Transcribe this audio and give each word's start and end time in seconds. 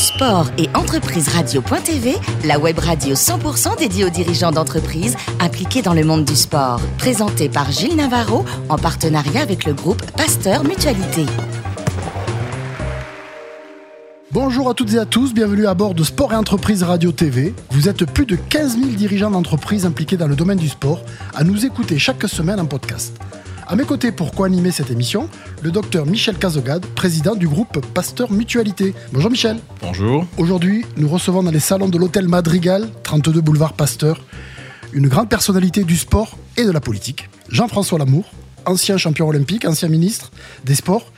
Sport 0.00 0.46
et 0.56 0.70
entreprise 0.74 1.28
radio.tv, 1.28 2.14
la 2.46 2.58
web 2.58 2.78
radio 2.78 3.14
100% 3.14 3.78
dédiée 3.78 4.06
aux 4.06 4.10
dirigeants 4.10 4.50
d'entreprises 4.50 5.14
impliqués 5.40 5.82
dans 5.82 5.92
le 5.92 6.04
monde 6.04 6.24
du 6.24 6.36
sport. 6.36 6.80
Présentée 6.96 7.50
par 7.50 7.70
Gilles 7.70 7.96
Navarro 7.96 8.46
en 8.70 8.78
partenariat 8.78 9.42
avec 9.42 9.66
le 9.66 9.74
groupe 9.74 10.02
Pasteur 10.12 10.64
Mutualité. 10.64 11.26
Bonjour 14.32 14.70
à 14.70 14.74
toutes 14.74 14.94
et 14.94 14.98
à 14.98 15.04
tous, 15.04 15.34
bienvenue 15.34 15.66
à 15.66 15.74
bord 15.74 15.92
de 15.92 16.02
Sport 16.02 16.32
et 16.32 16.36
Entreprise 16.36 16.82
Radio 16.82 17.12
TV. 17.12 17.54
Vous 17.70 17.90
êtes 17.90 18.06
plus 18.06 18.24
de 18.24 18.36
15 18.36 18.78
000 18.78 18.92
dirigeants 18.92 19.30
d'entreprises 19.30 19.84
impliqués 19.84 20.16
dans 20.16 20.28
le 20.28 20.34
domaine 20.34 20.58
du 20.58 20.68
sport 20.70 21.04
à 21.34 21.44
nous 21.44 21.66
écouter 21.66 21.98
chaque 21.98 22.26
semaine 22.26 22.58
en 22.58 22.64
podcast. 22.64 23.20
À 23.70 23.76
mes 23.76 23.84
côtés 23.84 24.10
pour 24.10 24.32
co-animer 24.32 24.72
cette 24.72 24.90
émission, 24.90 25.28
le 25.62 25.70
docteur 25.70 26.04
Michel 26.04 26.36
Cazogade, 26.36 26.84
président 26.86 27.36
du 27.36 27.46
groupe 27.46 27.86
Pasteur 27.94 28.32
Mutualité. 28.32 28.94
Bonjour 29.12 29.30
Michel. 29.30 29.60
Bonjour. 29.80 30.26
Aujourd'hui, 30.38 30.84
nous 30.96 31.08
recevons 31.08 31.44
dans 31.44 31.52
les 31.52 31.60
salons 31.60 31.88
de 31.88 31.96
l'hôtel 31.96 32.26
Madrigal, 32.26 32.88
32 33.04 33.40
boulevard 33.40 33.74
Pasteur, 33.74 34.24
une 34.92 35.06
grande 35.06 35.28
personnalité 35.28 35.84
du 35.84 35.96
sport 35.96 36.36
et 36.56 36.64
de 36.64 36.72
la 36.72 36.80
politique, 36.80 37.30
Jean-François 37.48 38.00
Lamour, 38.00 38.32
ancien 38.66 38.96
champion 38.96 39.28
olympique, 39.28 39.64
ancien 39.64 39.88
ministre 39.88 40.32
des 40.64 40.74
Sports 40.74 41.12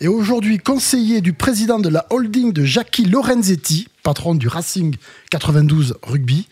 et 0.00 0.06
aujourd'hui 0.06 0.58
conseiller 0.58 1.20
du 1.20 1.32
président 1.32 1.80
de 1.80 1.88
la 1.88 2.06
holding 2.10 2.52
de 2.52 2.62
Jackie 2.62 3.06
Lorenzetti, 3.06 3.88
patron 4.04 4.36
du 4.36 4.46
Racing 4.46 4.94
92 5.32 5.96
Rugby. 6.04 6.46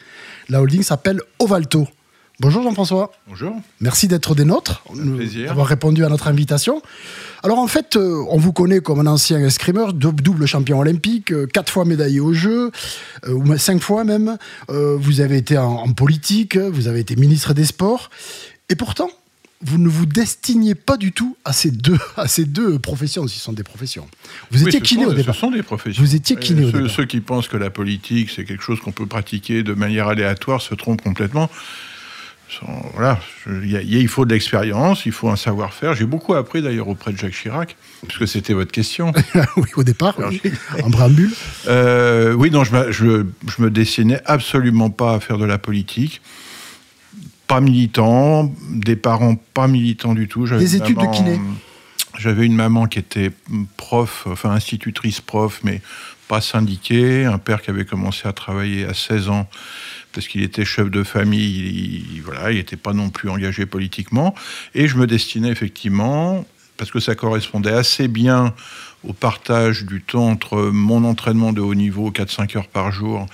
La 0.48 0.60
holding 0.60 0.82
s'appelle 0.82 1.20
Ovalto. 1.38 1.86
Bonjour 2.40 2.64
Jean-François. 2.64 3.12
Bonjour. 3.28 3.54
Merci 3.80 4.08
d'être 4.08 4.34
des 4.34 4.44
nôtres, 4.44 4.82
d'avoir 5.46 5.68
répondu 5.68 6.04
à 6.04 6.08
notre 6.08 6.26
invitation. 6.26 6.82
Alors 7.44 7.60
en 7.60 7.68
fait, 7.68 7.94
euh, 7.94 8.24
on 8.28 8.38
vous 8.38 8.52
connaît 8.52 8.80
comme 8.80 8.98
un 8.98 9.06
ancien 9.06 9.38
escrimeur, 9.38 9.92
double 9.92 10.46
champion 10.46 10.80
olympique, 10.80 11.32
euh, 11.32 11.46
quatre 11.46 11.70
fois 11.70 11.84
médaillé 11.84 12.18
aux 12.18 12.32
Jeux, 12.32 12.72
euh, 13.26 13.32
ou 13.32 13.56
cinq 13.56 13.80
fois 13.80 14.02
même. 14.02 14.36
vous 14.68 15.20
avez 15.20 15.36
été 15.36 15.56
en 15.56 15.92
politique, 15.92 16.56
vous 16.56 16.88
avez 16.88 17.00
été 17.00 17.14
ministre 17.14 17.54
des 17.54 17.64
Sports. 17.64 18.10
Et 18.68 18.74
pourtant, 18.74 19.10
vous 19.60 19.78
ne 19.78 19.88
vous 19.88 20.06
destiniez 20.06 20.74
pas 20.74 20.96
du 20.96 21.12
tout 21.12 21.36
à 21.44 21.52
ces 21.52 21.70
deux, 21.70 21.98
à 22.16 22.26
ces 22.26 22.46
deux 22.46 22.80
professions, 22.80 23.28
si 23.28 23.38
ce 23.38 23.44
sont 23.44 23.52
des 23.52 23.62
professions. 23.62 24.08
Vous 24.50 24.66
étiez 24.66 24.80
kiné 24.80 25.06
au 25.06 25.12
départ. 25.12 25.34
Ce 25.36 25.40
sont 25.40 25.50
des 25.52 25.62
professions. 25.62 26.02
Vous 26.02 26.16
étiez 26.16 26.34
kiné 26.34 26.64
au 26.64 26.70
ceux, 26.72 26.88
Ceux 26.88 27.04
qui 27.04 27.20
pensent 27.20 27.46
que 27.46 27.56
la 27.56 27.70
politique, 27.70 28.30
c'est 28.34 28.44
quelque 28.44 28.64
chose 28.64 28.80
qu'on 28.80 28.92
peut 28.92 29.06
pratiquer 29.06 29.62
de 29.62 29.74
manière 29.74 30.08
aléatoire 30.08 30.60
se 30.60 30.74
trompent 30.74 31.02
complètement. 31.02 31.48
Voilà, 32.94 33.18
il 33.46 34.08
faut 34.08 34.24
de 34.24 34.32
l'expérience, 34.32 35.06
il 35.06 35.12
faut 35.12 35.28
un 35.28 35.36
savoir-faire. 35.36 35.94
J'ai 35.94 36.04
beaucoup 36.04 36.34
appris 36.34 36.62
d'ailleurs 36.62 36.88
auprès 36.88 37.12
de 37.12 37.18
Jacques 37.18 37.34
Chirac, 37.34 37.76
puisque 38.06 38.28
c'était 38.28 38.52
votre 38.52 38.70
question. 38.70 39.12
oui, 39.56 39.68
au 39.76 39.82
départ, 39.82 40.16
en 40.82 40.90
préambule. 40.90 41.32
Euh, 41.66 42.32
oui, 42.32 42.50
non, 42.50 42.62
je, 42.62 42.92
je, 42.92 43.24
je 43.46 43.62
me 43.62 43.70
dessinais 43.70 44.20
absolument 44.24 44.90
pas 44.90 45.14
à 45.14 45.20
faire 45.20 45.38
de 45.38 45.44
la 45.44 45.58
politique 45.58 46.20
pas 47.46 47.60
militant, 47.60 48.52
des 48.70 48.96
parents 48.96 49.36
pas 49.36 49.68
militants 49.68 50.14
du 50.14 50.28
tout. 50.28 50.46
Des 50.46 50.76
études 50.76 50.98
de 50.98 51.14
kiné 51.14 51.40
J'avais 52.18 52.46
une 52.46 52.54
maman 52.54 52.86
qui 52.86 52.98
était 52.98 53.30
prof, 53.76 54.26
enfin 54.26 54.50
institutrice 54.50 55.20
prof, 55.20 55.60
mais 55.62 55.80
pas 56.28 56.40
syndiquée. 56.40 57.24
Un 57.24 57.38
père 57.38 57.60
qui 57.62 57.70
avait 57.70 57.84
commencé 57.84 58.26
à 58.26 58.32
travailler 58.32 58.86
à 58.86 58.94
16 58.94 59.28
ans 59.28 59.46
parce 60.14 60.28
qu'il 60.28 60.42
était 60.42 60.64
chef 60.64 60.90
de 60.90 61.02
famille, 61.02 62.06
il, 62.14 62.22
voilà, 62.22 62.50
il 62.52 62.56
n'était 62.56 62.76
pas 62.76 62.92
non 62.92 63.10
plus 63.10 63.28
engagé 63.28 63.66
politiquement. 63.66 64.34
Et 64.74 64.88
je 64.88 64.96
me 64.96 65.06
destinais 65.06 65.50
effectivement, 65.50 66.46
parce 66.76 66.90
que 66.90 67.00
ça 67.00 67.14
correspondait 67.14 67.72
assez 67.72 68.08
bien 68.08 68.54
au 69.06 69.12
partage 69.12 69.84
du 69.84 70.00
temps 70.00 70.28
entre 70.28 70.70
mon 70.72 71.04
entraînement 71.04 71.52
de 71.52 71.60
haut 71.60 71.74
niveau, 71.74 72.10
4-5 72.10 72.56
heures 72.56 72.68
par 72.68 72.90
jour, 72.90 73.26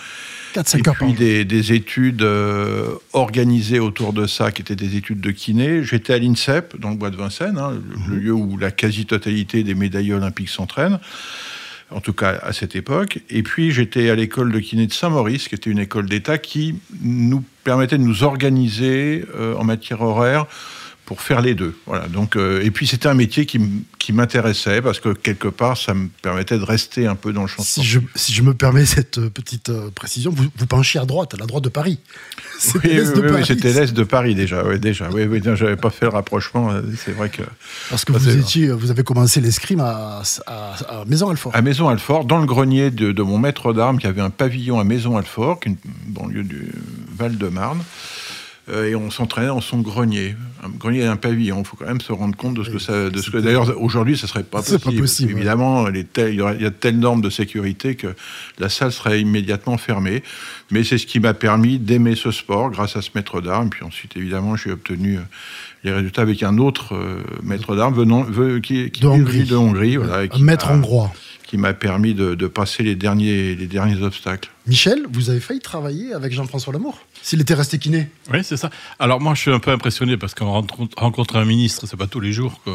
et 0.57 0.83
puis 0.83 1.45
des, 1.45 1.73
études 1.73 2.23
euh, 2.23 2.95
organisées 3.13 3.79
autour 3.79 4.13
de 4.13 4.27
ça, 4.27 4.51
qui 4.51 4.63
étaient 4.63 4.75
des 4.75 4.97
études 4.97 5.21
de 5.21 5.31
kiné. 5.31 5.85
J'étais 5.85 6.15
à 6.15 6.19
l'INSEP, 6.19 6.77
dans 6.81 6.91
le 6.91 6.97
bois 6.97 7.11
de 7.11 7.17
Vincennes, 7.17 7.59
hein, 7.59 7.71
le 8.09 8.15
mhm. 8.15 8.21
lieu 8.21 8.33
où 8.33 8.57
la 8.57 8.73
quasi-totalité 8.73 9.63
des 9.63 9.75
médaillés 9.75 10.13
olympiques 10.13 10.49
s'entraînent 10.49 10.99
en 11.91 12.01
tout 12.01 12.13
cas 12.13 12.39
à 12.43 12.53
cette 12.53 12.77
époque. 12.77 13.21
Et 13.31 13.43
puis 13.43 13.73
j'étais 13.73 14.11
à 14.11 14.15
l'école 14.15 14.53
de 14.53 14.59
kiné 14.59 14.87
de 14.87 14.93
Saint-Maurice, 14.93 15.49
qui 15.49 15.55
était 15.55 15.71
une 15.71 15.79
école 15.79 16.07
d'État 16.07 16.39
qui 16.39 16.77
nous 17.03 17.45
permettait 17.65 17.99
de 17.99 18.03
nous 18.03 18.23
organiser 18.23 19.25
euh, 19.35 19.55
en 19.57 19.65
matière 19.65 20.01
horaire 20.01 20.47
pour 21.11 21.23
faire 21.23 21.41
les 21.41 21.57
deux. 21.57 21.75
Voilà. 21.87 22.07
Donc, 22.07 22.37
euh, 22.37 22.63
et 22.63 22.71
puis 22.71 22.87
c'était 22.87 23.09
un 23.09 23.15
métier 23.15 23.45
qui, 23.45 23.59
m'intéressait 24.13 24.81
parce 24.81 25.01
que 25.01 25.13
quelque 25.13 25.49
part, 25.49 25.77
ça 25.77 25.93
me 25.93 26.07
permettait 26.23 26.57
de 26.57 26.63
rester 26.63 27.09
un 27.09 27.17
peu 27.17 27.33
dans 27.33 27.43
le 27.43 27.49
champ. 27.49 27.65
Si 27.65 27.83
je, 27.83 27.99
si 28.15 28.33
je 28.33 28.43
me 28.43 28.55
permets 28.55 28.87
cette 28.87 29.19
euh, 29.19 29.29
petite 29.29 29.71
euh, 29.71 29.91
précision, 29.91 30.31
vous, 30.33 30.47
vous 30.57 30.67
penchiez 30.67 31.01
à 31.01 31.05
droite, 31.05 31.35
à 31.35 31.37
la 31.37 31.47
droite 31.47 31.65
de 31.65 31.69
Paris. 31.69 31.99
C'était 32.61 32.95
l'est 32.95 33.13
de 33.13 33.23
Paris. 33.23 33.45
c'était 33.45 33.73
l'est 33.73 33.93
de 33.93 34.05
Paris 34.05 34.37
déjà. 34.37 34.65
Oui, 34.65 34.79
déjà. 34.79 35.09
Oui, 35.11 35.25
oui, 35.25 35.41
j'avais 35.43 35.77
pas 35.77 35.91
fait 35.91 36.07
le 36.07 36.13
rapprochement. 36.13 36.71
C'est 36.97 37.13
vrai 37.13 37.29
que. 37.29 37.43
Parce 37.89 38.05
que 38.05 38.13
vous 38.13 38.29
étiez, 38.29 38.71
vous 38.71 38.93
avez 38.93 39.03
commencé 39.03 39.41
l'escrime 39.41 39.81
à, 39.81 40.23
à, 40.47 41.05
Maison-Alfort. 41.09 41.57
À 41.57 41.63
Maison-Alfort, 41.63 42.25
dans 42.25 42.39
le 42.39 42.47
grenier 42.47 42.93
de, 42.93 43.11
de 43.11 43.23
mon 43.23 43.39
maître 43.39 43.73
d'armes, 43.73 43.99
qui 43.99 44.07
avait 44.07 44.21
un 44.21 44.31
pavillon 44.31 44.79
à 44.79 44.85
Maison-Alfort, 44.85 45.59
qui 45.59 45.71
est 45.71 45.73
une 45.73 46.13
banlieue 46.13 46.45
du 46.45 46.71
Val-de-Marne. 47.17 47.81
Euh, 48.71 48.89
et 48.89 48.95
on 48.95 49.11
s'entraînait 49.11 49.49
dans 49.49 49.61
son 49.61 49.81
grenier. 49.81 50.37
Un 50.63 50.69
grenier 50.69 51.01
et 51.01 51.07
un 51.07 51.17
pavillon. 51.17 51.61
Il 51.61 51.65
faut 51.65 51.77
quand 51.77 51.87
même 51.87 52.01
se 52.01 52.13
rendre 52.13 52.37
compte 52.37 52.55
de 52.55 52.63
ce 52.63 52.71
que 52.71 52.79
ça. 52.79 53.11
De 53.11 53.21
ce 53.21 53.31
que, 53.31 53.39
d'ailleurs, 53.39 53.81
aujourd'hui, 53.81 54.17
ça 54.17 54.27
serait 54.27 54.43
pas 54.43 54.59
possible. 54.59 54.81
Pas 54.81 54.93
possible 54.93 55.33
Évidemment, 55.33 55.87
il, 55.89 56.35
y 56.35 56.67
a 56.67 56.71
telles 56.71 56.99
normes 56.99 57.23
de 57.23 57.31
sécurité 57.31 57.95
que 57.95 58.15
la 58.59 58.69
salle 58.69 58.93
serait 58.93 59.21
immédiatement 59.21 59.79
fermée. 59.79 60.23
Mais 60.71 60.85
c'est 60.85 60.99
ce 60.99 61.07
qui 61.07 61.19
m'a 61.19 61.35
permis 61.35 61.79
d'aimer 61.79 62.15
ce 62.15 62.31
sport 62.31 62.71
grâce 62.71 62.97
à 62.97 63.03
ce 63.03 63.11
maître 63.15 63.41
d'armes. 63.41 63.71
Puis 63.71 63.85
ensuite, 63.85 64.17
évidemment, 64.17 64.55
j'ai 64.57 64.71
obtenu 64.71 65.17
euh, 65.17 65.23
les 65.83 65.93
résultats 65.93 66.23
avec 66.23 66.43
un 66.43 66.59
autre 66.59 66.95
euh, 66.95 67.23
maître 67.43 67.75
d'armes 67.75 67.95
venant 67.95 68.25
qui, 68.61 68.91
qui 68.91 69.01
de 69.01 69.07
Hongrie. 69.07 69.45
De 69.45 69.57
Hongrie 69.57 69.97
un 69.97 70.39
maître 70.39 70.71
hongrois 70.71 71.13
qui 71.51 71.59
m'a 71.59 71.75
permis 71.75 72.15
de, 72.15 72.47
passer 72.47 72.85
les 72.85 72.95
derniers, 72.95 73.57
les 73.57 73.67
derniers 73.67 74.01
obstacles. 74.05 74.51
Michel, 74.69 75.03
vous 75.13 75.31
avez 75.31 75.41
failli 75.41 75.59
travailler 75.59 76.13
avec 76.13 76.33
Jean-François 76.33 76.73
Lamour 76.73 77.01
s'il 77.23 77.41
était 77.41 77.55
resté 77.55 77.79
kiné. 77.79 78.09
Oui, 78.33 78.45
c'est 78.45 78.57
ça. 78.57 78.71
Alors 79.01 79.21
moi, 79.21 79.35
je 79.35 79.41
suis 79.41 79.51
un 79.51 79.59
peu 79.59 79.73
impressionné 79.73 80.17
parce 80.17 80.33
qu'on 80.33 80.65
rencontre 80.97 81.35
un 81.35 81.45
ministre, 81.45 81.89
c'est 81.89 81.97
pas 81.97 82.07
tous 82.07 82.21
les 82.21 82.33
jours 82.33 82.61
que, 82.65 82.71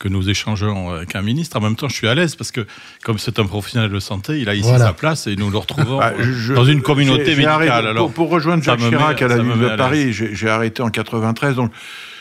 que 0.00 0.08
nous 0.08 0.28
échangeons 0.28 0.90
avec 0.90 1.14
un 1.14 1.22
ministre. 1.22 1.56
En 1.58 1.60
même 1.60 1.76
temps, 1.76 1.88
je 1.88 1.94
suis 1.94 2.08
à 2.08 2.16
l'aise 2.16 2.34
parce 2.34 2.50
que, 2.50 2.66
comme 3.04 3.18
c'est 3.18 3.38
un 3.38 3.46
professionnel 3.46 3.88
de 3.88 4.00
santé, 4.00 4.40
il 4.40 4.48
a 4.48 4.56
ici 4.56 4.68
sa 4.68 4.92
place 4.92 5.28
et 5.28 5.36
nous 5.36 5.48
le 5.48 5.58
retrouvons 5.58 5.98
bah, 6.00 6.12
dans 6.56 6.64
une 6.64 6.82
communauté 6.82 7.36
médicale. 7.36 7.86
Alors, 7.86 8.10
pour, 8.10 8.30
rejoindre 8.30 8.64
Jacques 8.64 8.80
Chirac 8.80 9.22
à 9.22 9.28
la 9.28 9.38
ville 9.38 9.60
de 9.60 9.76
Paris, 9.76 10.12
j'ai 10.12 10.48
arrêté 10.48 10.82
en 10.82 10.90
93, 10.90 11.54
donc 11.54 11.70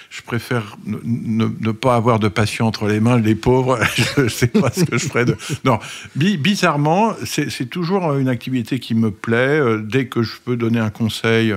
je 0.10 0.22
préfère 0.22 0.78
ne, 0.86 1.72
pas 1.72 1.96
avoir 1.96 2.20
de 2.20 2.28
patients 2.28 2.68
entre 2.68 2.88
les 2.88 3.00
mains, 3.00 3.20
les 3.20 3.36
pauvres, 3.36 3.80
je 3.96 4.22
ne 4.22 4.30
sais 4.30 4.48
pas 4.48 4.72
ce 4.72 4.84
que 4.84 4.98
je 4.98 5.08
ferais 5.08 5.26
de... 5.26 5.36
Non, 5.66 5.80
bizarrement, 6.16 7.14
c'est 7.26 7.70
toujours 7.70 8.14
une 8.16 8.30
activité 8.30 8.80
qui 8.80 8.96
me 8.96 9.12
plaît. 9.12 9.60
Euh, 9.60 9.82
dès 9.82 10.08
que 10.08 10.24
je 10.24 10.34
peux 10.44 10.56
donner 10.56 10.80
un 10.80 10.90
conseil, 10.90 11.54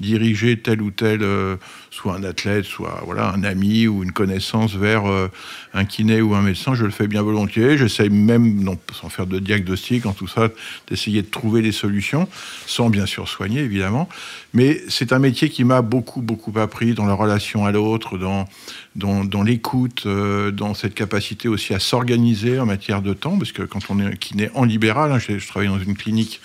diriger 0.00 0.58
tel 0.58 0.82
ou 0.82 0.90
tel, 0.90 1.22
euh, 1.22 1.56
soit 1.90 2.14
un 2.14 2.24
athlète, 2.24 2.64
soit 2.64 3.02
voilà 3.04 3.32
un 3.32 3.42
ami 3.44 3.86
ou 3.86 4.02
une 4.02 4.12
connaissance 4.12 4.74
vers 4.74 5.06
euh, 5.06 5.28
un 5.74 5.84
kiné 5.84 6.22
ou 6.22 6.34
un 6.34 6.42
médecin, 6.42 6.74
je 6.74 6.84
le 6.84 6.90
fais 6.90 7.06
bien 7.06 7.22
volontiers. 7.22 7.76
J'essaye 7.76 8.10
même, 8.10 8.76
sans 8.92 9.08
faire 9.08 9.26
de 9.26 9.38
diagnostic, 9.38 10.06
en 10.06 10.12
tout 10.12 10.28
ça, 10.28 10.48
d'essayer 10.88 11.22
de 11.22 11.28
trouver 11.28 11.62
des 11.62 11.72
solutions, 11.72 12.28
sans 12.66 12.90
bien 12.90 13.06
sûr 13.06 13.28
soigner, 13.28 13.60
évidemment. 13.60 14.08
Mais 14.54 14.80
c'est 14.88 15.12
un 15.12 15.18
métier 15.18 15.50
qui 15.50 15.64
m'a 15.64 15.82
beaucoup, 15.82 16.22
beaucoup 16.22 16.52
appris 16.58 16.94
dans 16.94 17.06
la 17.06 17.14
relation 17.14 17.64
à 17.64 17.72
l'autre, 17.72 17.89
dans, 18.94 19.42
l'écoute, 19.42 20.04
euh, 20.06 20.50
dans 20.50 20.74
cette 20.74 20.94
capacité 20.94 21.48
aussi 21.48 21.74
à 21.74 21.78
s'organiser 21.78 22.58
en 22.58 22.66
matière 22.66 23.02
de 23.02 23.12
temps, 23.12 23.38
parce 23.38 23.52
que 23.52 23.62
quand 23.62 23.80
on 23.90 23.98
est 24.00 24.16
kiné 24.16 24.50
en 24.54 24.64
libéral, 24.64 25.12
hein, 25.12 25.18
je, 25.18 25.46
travaille 25.46 25.68
dans 25.68 25.78
une 25.78 25.96
clinique 25.96 26.40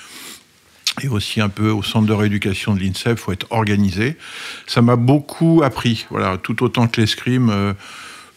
et 1.02 1.08
aussi 1.08 1.42
un 1.42 1.50
peu 1.50 1.69
au 1.69 1.84
centre 1.84 2.08
de 2.08 2.14
rééducation 2.14 2.74
de 2.74 2.80
l'INSEP, 2.80 3.18
il 3.18 3.22
faut 3.22 3.31
être 3.34 3.48
organisé. 3.50 4.18
Ça 4.66 4.81
m'a 4.81 4.96
beaucoup 4.96 5.62
appris, 5.64 6.06
voilà, 6.10 6.38
tout 6.38 6.64
autant 6.64 6.88
que 6.88 7.02
l'escrime. 7.02 7.50
Euh, 7.50 7.74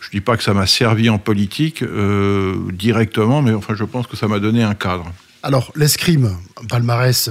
je 0.00 0.08
ne 0.08 0.12
dis 0.12 0.20
pas 0.20 0.36
que 0.36 0.42
ça 0.42 0.54
m'a 0.54 0.66
servi 0.66 1.10
en 1.10 1.18
politique 1.18 1.82
euh, 1.82 2.56
directement, 2.72 3.42
mais 3.42 3.52
enfin, 3.52 3.74
je 3.74 3.84
pense 3.84 4.06
que 4.06 4.16
ça 4.16 4.28
m'a 4.28 4.38
donné 4.38 4.62
un 4.62 4.74
cadre. 4.74 5.12
Alors, 5.42 5.72
l'escrime, 5.76 6.36
palmarès 6.68 7.30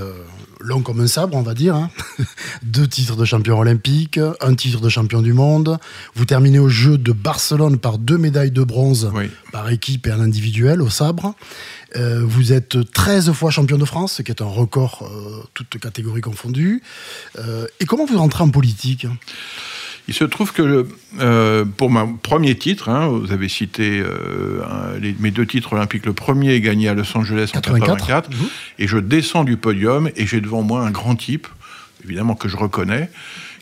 long 0.60 0.82
comme 0.82 1.00
un 1.00 1.08
sabre, 1.08 1.36
on 1.36 1.42
va 1.42 1.54
dire. 1.54 1.76
Hein. 1.76 1.90
Deux 2.64 2.88
titres 2.88 3.16
de 3.16 3.26
champion 3.26 3.60
olympique, 3.60 4.20
un 4.42 4.56
titre 4.56 4.82
de 4.82 4.90
champion 4.90 5.22
du 5.22 5.34
monde. 5.34 5.78
Vous 6.16 6.26
terminez 6.26 6.60
au 6.60 6.70
jeu 6.70 6.98
de 6.98 7.12
Barcelone 7.12 7.78
par 7.78 7.98
deux 7.98 8.18
médailles 8.18 8.52
de 8.52 8.64
bronze 8.64 9.12
par 9.52 9.70
équipe 9.70 10.08
et 10.08 10.12
en 10.12 10.20
individuel 10.20 10.82
au 10.82 10.90
sabre. 10.90 11.36
Euh, 11.96 12.24
vous 12.26 12.54
êtes 12.54 12.92
13 12.92 13.32
fois 13.32 13.50
champion 13.50 13.78
de 13.78 13.86
France, 13.86 14.14
ce 14.14 14.22
qui 14.22 14.32
est 14.32 14.42
un 14.42 14.46
record, 14.46 15.10
euh, 15.10 15.44
toutes 15.54 15.80
catégories 15.80 16.22
confondues. 16.22 16.82
et 17.80 17.86
comment 17.86 18.06
vous 18.06 18.18
rentrez 18.18 18.44
en 18.44 18.50
politique 18.50 19.08
Il 20.08 20.14
se 20.14 20.24
trouve 20.24 20.54
que 20.54 20.88
euh, 21.20 21.66
pour 21.66 21.90
mon 21.90 22.14
premier 22.14 22.56
titre, 22.56 22.88
hein, 22.90 23.08
vous 23.08 23.32
avez 23.34 23.50
cité 23.50 24.02
euh, 24.02 25.00
mes 25.20 25.32
deux 25.32 25.46
titres 25.46 25.74
olympiques. 25.74 26.06
Le 26.06 26.14
premier 26.14 26.54
est 26.54 26.62
gagné 26.62 26.88
à 26.88 26.94
Los 26.94 27.18
Angeles 27.18 27.52
en 27.54 27.60
84, 27.60 28.30
mhm. 28.30 28.36
et 28.80 28.88
je 28.88 28.98
descends 28.98 29.44
du 29.44 29.58
podium 29.58 30.10
et 30.16 30.26
j'ai 30.26 30.40
devant 30.40 30.64
moi 30.64 30.82
un 30.86 30.92
grand 30.92 31.16
type, 31.16 31.48
évidemment 32.06 32.36
que 32.36 32.48
je 32.48 32.56
reconnais, 32.56 33.10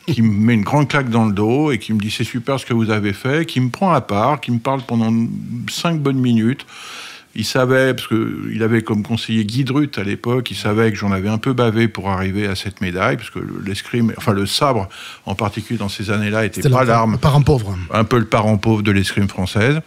qui 0.05 0.21
me 0.21 0.29
met 0.29 0.53
une 0.53 0.63
grande 0.63 0.87
claque 0.87 1.09
dans 1.09 1.25
le 1.25 1.33
dos 1.33 1.71
et 1.71 1.79
qui 1.79 1.93
me 1.93 1.99
dit 1.99 2.11
c'est 2.11 2.23
super 2.23 2.59
ce 2.59 2.65
que 2.65 2.75
vous 2.75 2.91
avez 2.91 3.13
fait, 3.13 3.47
qui 3.47 3.59
me 3.59 3.69
prend 3.69 3.91
à 3.91 4.01
part, 4.01 4.39
qui 4.39 4.51
me 4.51 4.59
parle 4.59 4.81
pendant 4.83 5.11
cinq 5.67 5.99
bonnes 5.99 6.19
minutes. 6.19 6.67
Il 7.37 7.43
savait, 7.43 7.93
parce 7.93 8.07
qu'il 8.07 8.63
avait 8.63 8.81
comme 8.81 9.03
conseiller 9.03 9.43
Guy 9.43 9.65
Drut 9.65 9.97
à 9.97 10.03
l'époque, 10.03 10.51
il 10.51 10.57
savait 10.57 10.91
que 10.91 10.97
j'en 10.97 11.11
avais 11.11 11.27
un 11.27 11.37
peu 11.37 11.51
bavé 11.51 11.89
pour 11.89 12.09
arriver 12.09 12.47
à 12.47 12.55
cette 12.55 12.79
médaille, 12.79 13.17
parce 13.17 13.29
que 13.29 13.39
l'escrime, 13.65 14.13
enfin 14.17 14.31
le 14.31 14.45
sabre 14.45 14.87
en 15.25 15.35
particulier 15.35 15.77
dans 15.77 15.89
ces 15.89 16.11
années-là, 16.11 16.45
était 16.45 16.67
pas 16.69 16.85
l'arme. 16.85 17.13
Le 17.13 17.17
parent 17.17 17.41
pauvre. 17.41 17.77
Un 17.91 18.05
peu 18.05 18.19
le 18.19 18.25
parent 18.25 18.57
pauvre 18.57 18.83
de 18.83 18.91
l'escrime 18.91 19.27
française. 19.27 19.81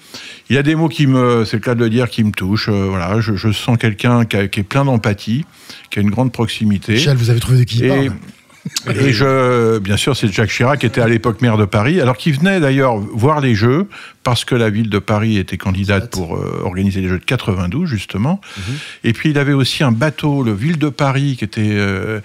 Il 0.51 0.57
y 0.57 0.59
a 0.59 0.63
des 0.63 0.75
mots 0.75 0.89
qui 0.89 1.07
me, 1.07 1.45
c'est 1.47 1.57
le 1.57 1.63
cas 1.63 1.75
de 1.75 1.81
le 1.81 1.89
dire, 1.89 2.11
qui 2.11 2.23
me 2.23 2.33
touchent. 2.33 2.69
Euh, 2.69 2.87
voilà, 2.89 3.21
je, 3.21 3.53
sens 3.53 3.79
quelqu'un 3.79 4.25
qui, 4.25 4.49
qui, 4.51 4.61
est 4.61 4.65
plein 4.65 4.85
d'empathie, 4.85 5.47
qui 5.91 5.99
a 5.99 6.03
une 6.03 6.11
grande 6.11 6.33
proximité. 6.33 6.95
Michel, 6.95 7.17
vous 7.17 7.31
avez 7.31 7.41
trouvé 7.41 7.61
de 7.61 7.65
qui 7.65 7.79
il 7.79 7.89
parle? 7.89 8.13
et 8.89 9.13
je, 9.13 9.79
bien 9.79 9.97
sûr, 9.97 10.17
c'est 10.17 10.31
Jacques 10.33 10.51
Chirac 10.51 10.81
qui 10.81 10.87
était 10.87 11.01
à 11.01 11.09
l'époque 11.09 11.41
maire 11.41 11.57
de 11.57 11.65
Paris, 11.65 12.01
alors 12.01 12.17
qu'il 12.17 12.35
venait 12.39 12.61
d'ailleurs 12.61 12.97
voir 12.97 13.41
les 13.41 13.55
Jeux 13.55 13.89
parce 14.29 14.45
que 14.45 14.55
la 14.55 14.69
ville 14.69 14.91
de 14.91 14.99
Paris 14.99 15.39
était 15.39 15.57
candidate 15.57 16.11
pour 16.11 16.37
euh, 16.37 16.61
organiser 16.63 17.01
les 17.01 17.09
Jeux 17.09 17.19
de 17.19 17.25
92 17.25 17.89
justement. 17.89 18.43
Mhm. 18.59 18.75
Et 19.05 19.15
puis 19.15 19.31
il 19.31 19.39
avait 19.39 19.55
aussi 19.55 19.83
un 19.83 19.91
bateau, 19.91 20.43
le 20.43 20.53
Ville 20.53 20.79
de 20.79 20.91
Paris, 20.91 21.37
qui 21.39 21.45
était 21.45 21.63
euh, 21.63 22.21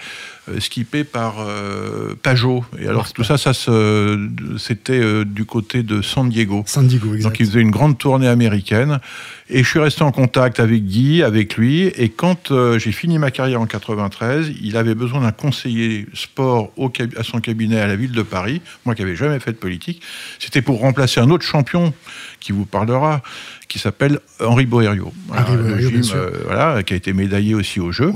euh, 0.50 0.59
skippé 0.59 1.05
par 1.05 1.35
euh, 1.39 2.13
Pajot. 2.21 2.65
Et 2.77 2.88
alors 2.89 3.13
tout 3.13 3.23
ça, 3.23 3.38
ça 3.38 3.53
c'était 4.57 5.23
du 5.23 5.45
côté 5.45 5.81
de 5.81 6.01
San 6.01 6.27
Diego. 6.27 6.65
San 6.67 6.88
Diego, 6.88 7.13
exact. 7.13 7.29
Donc 7.29 7.39
il 7.39 7.45
faisait 7.45 7.61
une 7.61 7.71
grande 7.71 7.97
tournée 7.97 8.27
américaine. 8.27 9.00
Et 9.50 9.63
je 9.63 9.69
suis 9.69 9.79
resté 9.79 10.03
en 10.03 10.11
contact 10.11 10.59
avec 10.59 10.85
Guy, 10.85 11.23
avec 11.23 11.55
lui. 11.55 11.83
Et 11.95 12.09
quand 12.09 12.51
j'ai 12.77 12.91
fini 12.91 13.17
ma 13.17 13.31
carrière 13.31 13.61
en 13.61 13.65
93, 13.65 14.51
il 14.61 14.75
avait 14.75 14.95
besoin 14.95 15.21
d'un 15.21 15.31
conseiller 15.31 16.07
sport 16.13 16.71
au, 16.75 16.91
à 17.17 17.23
son 17.23 17.39
cabinet 17.39 17.79
à 17.79 17.88
la 17.88 17.95
ville 17.95 18.13
de 18.13 18.23
Paris. 18.23 18.61
Moi 18.85 18.95
qui 18.95 19.03
n'avais 19.03 19.15
jamais 19.15 19.39
fait 19.39 19.51
de 19.51 19.57
politique, 19.57 20.01
c'était 20.39 20.61
pour 20.61 20.79
remplacer 20.79 21.19
un 21.19 21.29
autre 21.29 21.45
champion 21.45 21.93
qui 22.40 22.51
vous 22.51 22.66
parlera, 22.66 23.22
qui 23.68 23.80
s'appelle 23.80 24.19
Henri 24.40 24.66
Boerio. 24.66 25.12
Euh, 25.31 26.44
voilà, 26.45 26.84
qui 26.84 26.94
a 26.94 26.95
été 26.95 27.13
médaillé 27.13 27.56
aussi 27.56 27.80
au 27.80 27.92
jeu. 27.92 28.12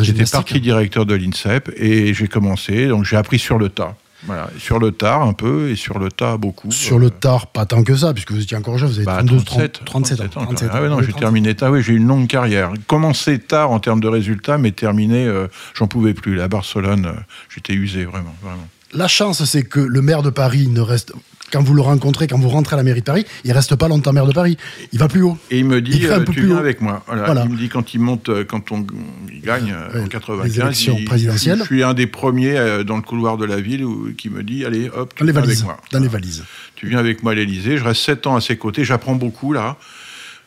J'étais 0.00 0.24
parti 0.24 0.60
directeur 0.60 1.06
de 1.06 1.14
l'INSEP 1.14 1.70
et 1.76 2.14
j'ai 2.14 2.28
commencé, 2.28 2.88
donc 2.88 3.04
j'ai 3.04 3.16
appris 3.16 3.38
sur 3.38 3.58
le 3.58 3.68
tas. 3.68 3.96
Voilà, 4.24 4.48
sur 4.56 4.78
le 4.78 4.92
tard 4.92 5.22
un 5.22 5.32
peu 5.32 5.70
et 5.70 5.76
sur 5.76 5.98
le 5.98 6.08
tas 6.08 6.36
beaucoup. 6.36 6.70
Sur 6.70 7.00
le 7.00 7.10
tard, 7.10 7.48
pas 7.48 7.66
tant 7.66 7.82
que 7.82 7.96
ça, 7.96 8.14
puisque 8.14 8.30
vous 8.30 8.40
étiez 8.40 8.56
encore 8.56 8.78
jeune, 8.78 8.88
vous 8.88 8.98
avez 8.98 9.26
37, 9.26 9.80
37, 9.84 10.36
ans. 10.36 10.46
ah 10.70 10.80
ouais, 10.82 10.88
non, 10.88 11.02
j'ai 11.02 11.12
terminé 11.12 11.54
tard, 11.56 11.72
oui, 11.72 11.82
j'ai 11.82 11.94
eu 11.94 11.96
une 11.96 12.06
longue 12.06 12.28
carrière. 12.28 12.72
Commencé 12.86 13.40
tard 13.40 13.72
en 13.72 13.80
termes 13.80 14.00
de 14.00 14.06
résultats, 14.06 14.58
mais 14.58 14.70
terminé, 14.70 15.26
euh, 15.26 15.48
j'en 15.74 15.88
pouvais 15.88 16.14
plus. 16.14 16.40
À 16.40 16.46
Barcelone, 16.46 17.06
euh, 17.06 17.20
j'étais 17.52 17.72
usé, 17.72 18.04
vraiment, 18.04 18.34
vraiment. 18.42 18.68
La 18.92 19.08
chance, 19.08 19.44
c'est 19.44 19.64
que 19.64 19.80
le 19.80 20.02
maire 20.02 20.22
de 20.22 20.30
Paris 20.30 20.68
ne 20.68 20.80
reste 20.80 21.12
quand 21.52 21.62
vous 21.62 21.74
le 21.74 21.82
rencontrez, 21.82 22.26
quand 22.26 22.38
vous 22.38 22.48
rentrez 22.48 22.74
à 22.74 22.76
la 22.78 22.82
mairie 22.82 23.00
de 23.00 23.04
Paris, 23.04 23.26
il 23.44 23.52
reste 23.52 23.76
pas 23.76 23.88
longtemps 23.88 24.12
maire 24.12 24.26
de 24.26 24.32
Paris. 24.32 24.56
Il 24.92 24.98
va 24.98 25.08
plus 25.08 25.22
haut. 25.22 25.36
Et 25.50 25.58
il 25.58 25.64
me 25.64 25.80
dit, 25.80 25.98
il 25.98 26.06
euh, 26.06 26.24
tu 26.24 26.46
viens 26.46 26.56
avec 26.56 26.80
moi. 26.80 27.04
Voilà. 27.06 27.44
Il 27.44 27.52
me 27.52 27.56
dit 27.56 27.68
quand 27.68 27.94
il 27.94 28.00
monte, 28.00 28.28
euh, 28.30 28.44
quand 28.44 28.72
on 28.72 28.86
il 29.32 29.42
gagne 29.42 29.72
euh, 29.72 30.04
en 30.04 30.08
95, 30.08 30.58
élections 30.58 31.04
présidentielles. 31.04 31.58
Je, 31.58 31.64
suis 31.64 31.82
un 31.82 31.94
des 31.94 32.06
premiers 32.06 32.82
dans 32.84 32.96
le 32.96 33.02
couloir 33.02 33.36
de 33.36 33.44
la 33.44 33.60
ville 33.60 33.84
qui 34.16 34.30
me 34.30 34.42
dit, 34.42 34.64
allez, 34.64 34.88
hop, 34.88 35.14
tu 35.14 35.24
dans 35.24 35.26
viens 35.30 35.40
les 35.40 35.46
valises, 35.46 35.58
avec 35.58 35.64
moi. 35.64 35.76
Dans 35.92 36.00
les 36.00 36.08
valises. 36.08 36.44
Tu 36.74 36.88
viens 36.88 36.98
avec 36.98 37.22
moi 37.22 37.32
à 37.32 37.34
l'Élysée. 37.34 37.76
Je 37.76 37.84
reste 37.84 38.02
sept 38.02 38.26
ans 38.26 38.36
à 38.36 38.40
ses 38.40 38.56
côtés. 38.56 38.84
J'apprends 38.84 39.14
beaucoup 39.14 39.52
là. 39.52 39.76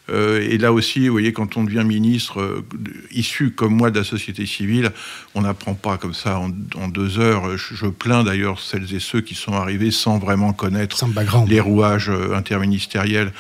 Euh, 0.09 0.47
et 0.49 0.57
là 0.57 0.71
aussi, 0.71 1.07
vous 1.07 1.13
voyez, 1.13 1.33
quand 1.33 1.57
on 1.57 1.63
devient 1.63 1.83
ministre 1.83 2.39
euh, 2.39 2.65
issu 3.11 3.51
comme 3.51 3.73
moi 3.75 3.89
de 3.89 3.97
la 3.97 4.05
société 4.05 4.45
civile, 4.45 4.91
on 5.33 5.41
n'apprend 5.41 5.73
pas 5.73 5.97
comme 5.97 6.13
ça 6.13 6.39
en, 6.39 6.87
deux 6.87 7.19
heures. 7.19 7.57
Je, 7.57 7.87
plains 7.87 8.23
d'ailleurs 8.23 8.59
celles 8.59 8.93
et 8.93 8.99
ceux 8.99 9.21
qui 9.21 9.35
sont 9.35 9.53
arrivés 9.53 9.91
sans 9.91 10.19
vraiment 10.19 10.53
connaître 10.53 11.03
les 11.47 11.59
rouages 11.59 12.09
euh, 12.09 12.35
interministériels. 12.35 13.31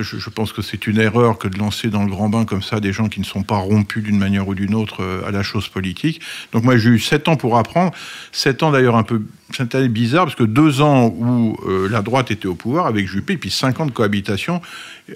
Je, 0.00 0.18
je, 0.18 0.30
pense 0.30 0.52
que 0.52 0.62
c'est 0.62 0.86
une 0.86 0.98
erreur 0.98 1.38
que 1.38 1.48
de 1.48 1.58
lancer 1.58 1.88
dans 1.88 2.04
le 2.04 2.10
grand 2.10 2.28
bain 2.28 2.44
comme 2.44 2.62
ça 2.62 2.80
des 2.80 2.92
gens 2.92 3.08
qui 3.08 3.20
ne 3.20 3.24
sont 3.24 3.42
pas 3.42 3.56
rompus 3.56 4.02
d'une 4.02 4.18
manière 4.18 4.46
ou 4.48 4.54
d'une 4.54 4.74
autre 4.74 5.22
à 5.26 5.30
la 5.30 5.42
chose 5.42 5.68
politique. 5.68 6.20
Donc 6.52 6.64
moi 6.64 6.76
j'ai 6.76 6.90
eu 6.90 6.98
sept 6.98 7.28
ans 7.28 7.36
pour 7.36 7.58
apprendre, 7.58 7.92
sept 8.32 8.62
ans 8.62 8.70
d'ailleurs 8.70 8.96
un 8.96 9.02
peu 9.02 9.22
c'était 9.56 9.88
bizarre 9.88 10.24
parce 10.24 10.36
que 10.36 10.44
deux 10.44 10.82
ans 10.82 11.06
où 11.06 11.56
la 11.90 12.02
droite 12.02 12.30
était 12.30 12.46
au 12.46 12.54
pouvoir 12.54 12.86
avec 12.86 13.08
Juppé, 13.08 13.38
puis 13.38 13.50
cinq 13.50 13.80
ans 13.80 13.86
de 13.86 13.90
cohabitation, 13.90 14.60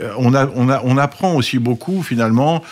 euh, 0.00 0.12
on, 0.18 0.34
a, 0.34 0.48
on, 0.54 0.68
a, 0.68 0.80
on 0.84 0.96
apprend 0.96 1.34
aussi 1.34 1.58
beaucoup 1.58 2.02
finalement 2.02 2.62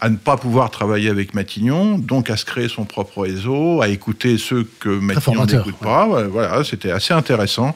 à 0.00 0.10
ne 0.10 0.16
pas 0.16 0.36
pouvoir 0.36 0.70
travailler 0.70 1.08
avec 1.08 1.34
Matignon, 1.34 1.98
donc 1.98 2.30
à 2.30 2.36
se 2.36 2.44
créer 2.44 2.68
son 2.68 2.84
propre 2.84 3.22
réseau, 3.22 3.82
à 3.82 3.88
écouter 3.88 4.38
ceux 4.38 4.64
que 4.78 4.88
Matignon 4.88 5.44
n'écoute 5.44 5.76
pas. 5.80 6.06
Voilà, 6.28 6.62
c'était 6.62 6.92
assez 6.92 7.12
intéressant. 7.12 7.74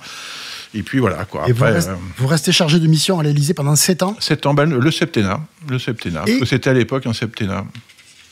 Et 0.74 0.82
puis 0.82 0.98
voilà 0.98 1.24
quoi. 1.24 1.44
Et 1.48 1.52
euh, 1.52 1.80
vous, 2.16 2.26
restez, 2.26 2.52
chargé 2.52 2.78
de 2.78 2.86
mission 2.86 3.18
à 3.18 3.22
l'Élysée 3.22 3.54
pendant 3.54 3.76
7 3.76 4.02
ans? 4.02 4.16
7 4.20 4.46
ans, 4.46 4.54
ben, 4.54 4.70
le 4.70 4.90
septennat. 4.90 5.40
Le 5.68 5.78
septennat. 5.78 6.24
C'était 6.46 6.70
à 6.70 6.72
l'époque 6.72 7.06
un 7.06 7.12
septennat 7.12 7.64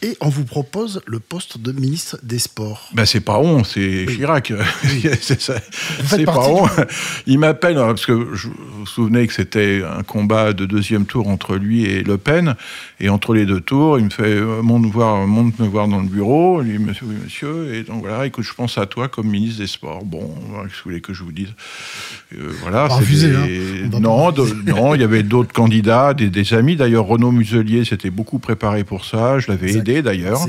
et 0.02 0.16
on 0.20 0.28
vous 0.28 0.44
propose 0.44 1.02
le 1.06 1.20
poste 1.20 1.58
de 1.58 1.72
ministre 1.72 2.18
des 2.22 2.38
Sports. 2.38 2.88
Ben 2.94 3.04
c'est 3.04 3.20
pas 3.20 3.38
on, 3.38 3.64
c'est 3.64 4.06
Chirac. 4.08 4.52
c'est 5.20 6.24
pas 6.24 6.48
on. 6.48 6.66
Il 7.26 7.38
m'appelle, 7.38 7.76
hein, 7.76 7.88
parce 7.88 8.06
que 8.06 8.28
je, 8.34 8.48
vous 8.48 8.54
vous 8.80 8.86
souvenez 8.86 9.26
que 9.26 9.32
c'était 9.34 9.82
un 9.84 10.02
combat 10.02 10.52
de 10.54 10.64
deuxième 10.64 11.04
tour 11.04 11.28
entre 11.28 11.56
lui 11.56 11.84
et 11.84 12.02
Le 12.02 12.16
Pen, 12.16 12.54
et 12.98 13.10
entre 13.10 13.34
les 13.34 13.44
deux 13.44 13.60
tours, 13.60 13.98
il 13.98 14.06
me 14.06 14.10
fait 14.10 14.22
euh, 14.22 14.62
monte, 14.62 14.86
voir, 14.86 15.26
monte 15.26 15.58
me 15.58 15.66
voir 15.66 15.86
dans 15.86 16.00
le 16.00 16.08
bureau, 16.08 16.62
il 16.62 16.72
dit 16.72 16.78
monsieur, 16.78 17.06
oui 17.06 17.16
monsieur, 17.22 17.74
et 17.74 17.82
donc 17.82 18.00
voilà, 18.00 18.24
écoute, 18.26 18.44
je 18.44 18.54
pense 18.54 18.78
à 18.78 18.86
toi 18.86 19.08
comme 19.08 19.28
ministre 19.28 19.60
des 19.60 19.66
Sports. 19.66 20.04
Bon, 20.04 20.34
qu'est-ce 20.62 20.68
que 20.68 20.76
vous 20.76 20.84
voulez 20.84 21.00
que 21.02 21.12
je 21.12 21.22
vous 21.24 21.32
dise? 21.32 21.52
Euh, 22.38 22.52
Voilà. 22.62 22.86
Refusé, 22.86 23.34
hein. 23.34 24.00
Non, 24.00 24.32
non, 24.66 24.94
il 24.94 25.00
y 25.02 25.04
avait 25.04 25.22
d'autres 25.22 25.52
candidats, 25.52 26.14
des, 26.14 26.30
des 26.30 26.54
amis. 26.54 26.76
D'ailleurs, 26.76 27.06
Renaud 27.06 27.32
Muselier 27.32 27.84
s'était 27.84 28.10
beaucoup 28.10 28.38
préparé 28.38 28.84
pour 28.84 29.04
ça, 29.04 29.38
je 29.38 29.48
l'avais 29.48 29.72
aidé 29.74 29.89
d'ailleurs. 30.02 30.46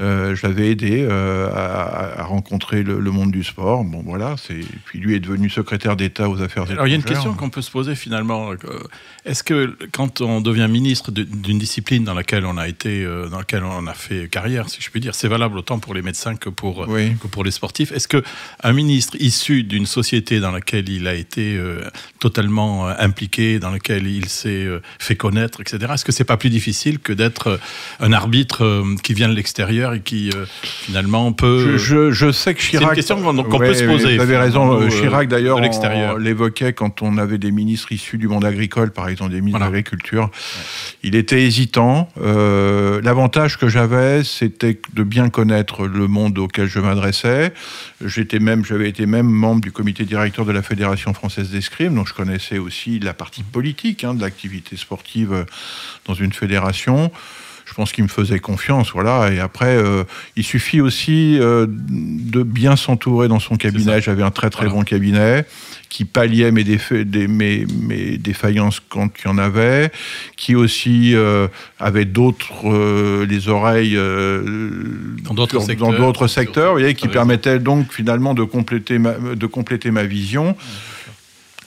Euh, 0.00 0.34
je 0.34 0.46
l'avais 0.46 0.70
aidé 0.70 1.06
euh, 1.08 1.48
à, 1.52 2.24
rencontrer 2.24 2.82
le, 2.82 2.98
monde 3.10 3.30
du 3.30 3.44
sport. 3.44 3.84
Bon 3.84 4.02
voilà, 4.04 4.36
puis 4.84 4.98
lui 4.98 5.14
est 5.14 5.20
devenu 5.20 5.48
secrétaire 5.48 5.96
d'État 5.96 6.28
aux 6.28 6.40
affaires 6.42 6.64
étrangères. 6.64 6.72
Alors 6.74 6.86
il 6.86 6.90
y 6.90 6.94
a 6.94 6.96
une 6.96 7.04
question 7.04 7.34
qu'on 7.34 7.50
peut 7.50 7.62
se 7.62 7.70
poser 7.70 7.94
finalement. 7.94 8.52
Euh, 8.52 8.56
est-ce 9.24 9.42
que 9.42 9.76
quand 9.92 10.20
on 10.20 10.40
devient 10.40 10.68
ministre 10.68 11.10
d'une 11.10 11.58
discipline 11.58 12.04
dans 12.04 12.14
laquelle 12.14 12.44
on 12.44 12.56
a 12.56 12.68
été, 12.68 13.04
dans 13.30 13.38
laquelle 13.38 13.64
on 13.64 13.86
a 13.86 13.94
fait 13.94 14.28
carrière, 14.28 14.68
si 14.68 14.82
je 14.82 14.90
puis 14.90 15.00
dire, 15.00 15.14
c'est 15.14 15.28
valable 15.28 15.56
autant 15.58 15.78
pour 15.78 15.94
les 15.94 16.02
médecins 16.02 16.36
que 16.36 16.48
pour 16.48 16.86
que 16.86 17.26
pour 17.28 17.44
les 17.44 17.50
sportifs. 17.50 17.92
Est-ce 17.92 18.08
que 18.08 18.22
un 18.62 18.72
ministre 18.72 19.16
issu 19.20 19.62
d'une 19.62 19.86
société 19.86 20.40
dans 20.40 20.50
laquelle 20.50 20.88
il 20.88 21.06
a 21.06 21.14
été 21.14 21.58
totalement 22.18 22.88
impliqué, 22.88 23.58
dans 23.58 23.70
laquelle 23.70 24.06
il 24.06 24.28
s'est 24.28 24.66
fait 24.98 25.16
connaître, 25.16 25.60
etc. 25.60 25.92
Est-ce 25.94 26.04
que 26.04 26.12
c'est 26.12 26.24
pas 26.24 26.36
plus 26.36 26.50
difficile 26.50 26.98
que 26.98 27.12
d'être 27.12 27.60
un 28.00 28.12
arbitre 28.12 28.63
euh, 28.64 28.96
qui 29.02 29.14
vient 29.14 29.28
de 29.28 29.34
l'extérieur 29.34 29.94
et 29.94 30.00
qui 30.00 30.30
euh, 30.30 30.46
finalement 30.62 31.32
peut. 31.32 31.76
Je, 31.76 32.10
je, 32.10 32.32
sais 32.32 32.54
que 32.54 32.60
Chirac. 32.60 32.82
C'est 32.82 32.88
une 32.88 32.94
question 32.94 33.22
qu'on 33.22 33.58
peut 33.58 33.74
se 33.74 33.84
poser. 33.84 34.16
Vous 34.16 34.22
avez 34.22 34.36
raison. 34.36 34.80
Euh, 34.80 34.88
Chirac 34.88 35.28
d'ailleurs, 35.28 35.60
l'évoquait 36.18 36.72
quand 36.72 37.02
on 37.02 37.18
avait 37.18 37.38
des 37.38 37.50
ministres 37.50 37.92
issus 37.92 38.18
du 38.18 38.28
monde 38.28 38.44
agricole, 38.44 38.90
par 38.90 39.08
exemple 39.08 39.32
des 39.32 39.40
ministres 39.40 39.60
de 39.60 39.64
l'agriculture. 39.64 40.30
Il 41.02 41.14
était 41.14 41.42
hésitant. 41.42 42.08
L'avantage 42.16 43.58
que 43.58 43.68
j'avais, 43.68 44.24
c'était 44.24 44.80
de 44.94 45.02
bien 45.02 45.28
connaître 45.28 45.86
le 45.86 46.06
monde 46.06 46.38
auquel 46.38 46.66
je 46.66 46.80
m'adressais. 46.80 47.52
J'étais 48.04 48.38
même, 48.38 48.64
j'avais 48.64 48.88
été 48.88 49.06
même 49.06 49.26
membre 49.26 49.60
du 49.60 49.72
comité 49.72 50.04
directeur 50.04 50.44
de 50.44 50.52
la 50.52 50.62
Fédération 50.62 51.12
française 51.14 51.50
d'escrime, 51.50 51.94
donc 51.94 52.08
je 52.08 52.14
connaissais 52.14 52.58
aussi 52.58 52.98
la 52.98 53.14
partie 53.14 53.42
politique 53.42 54.04
hein, 54.04 54.14
de 54.14 54.20
l'activité 54.20 54.76
sportive 54.76 55.44
dans 56.06 56.14
une 56.14 56.32
fédération 56.32 57.10
je 57.74 57.76
pense 57.76 57.90
qu'il 57.90 58.04
me 58.04 58.08
faisait 58.08 58.38
confiance, 58.38 58.92
voilà. 58.92 59.32
Et 59.32 59.40
après, 59.40 59.74
euh, 59.74 60.04
il 60.36 60.44
suffit 60.44 60.80
aussi 60.80 61.40
euh, 61.40 61.66
de 61.68 62.44
bien 62.44 62.76
s'entourer 62.76 63.26
dans 63.26 63.40
son 63.40 63.56
cabinet. 63.56 64.00
J'avais 64.00 64.22
un 64.22 64.30
très 64.30 64.48
très 64.48 64.68
bon 64.68 64.84
cabinet 64.84 65.44
qui 65.88 66.04
palliait 66.04 66.52
mes, 66.52 66.64
mes, 67.26 67.66
mes, 67.66 68.16
défaillances 68.16 68.80
quand 68.88 69.10
il 69.18 69.26
y 69.26 69.28
en 69.28 69.38
avait, 69.38 69.90
qui 70.36 70.54
aussi 70.54 71.16
euh, 71.16 71.48
avait 71.80 72.04
d'autres 72.04 73.24
les 73.24 73.48
oreilles 73.48 73.96
dans 73.96 75.34
d'autres 75.34 75.58
secteurs, 75.58 75.90
dans 75.90 75.98
d'autres 75.98 76.28
secteurs, 76.28 76.74
vous 76.74 76.78
voyez, 76.78 76.94
qui 76.94 77.08
permettaient 77.08 77.58
donc 77.58 77.92
finalement 77.92 78.34
de 78.34 78.44
compléter 78.44 79.00
ma, 79.00 79.14
de 79.14 79.46
compléter 79.46 79.90
ma 79.90 80.04
vision. 80.04 80.54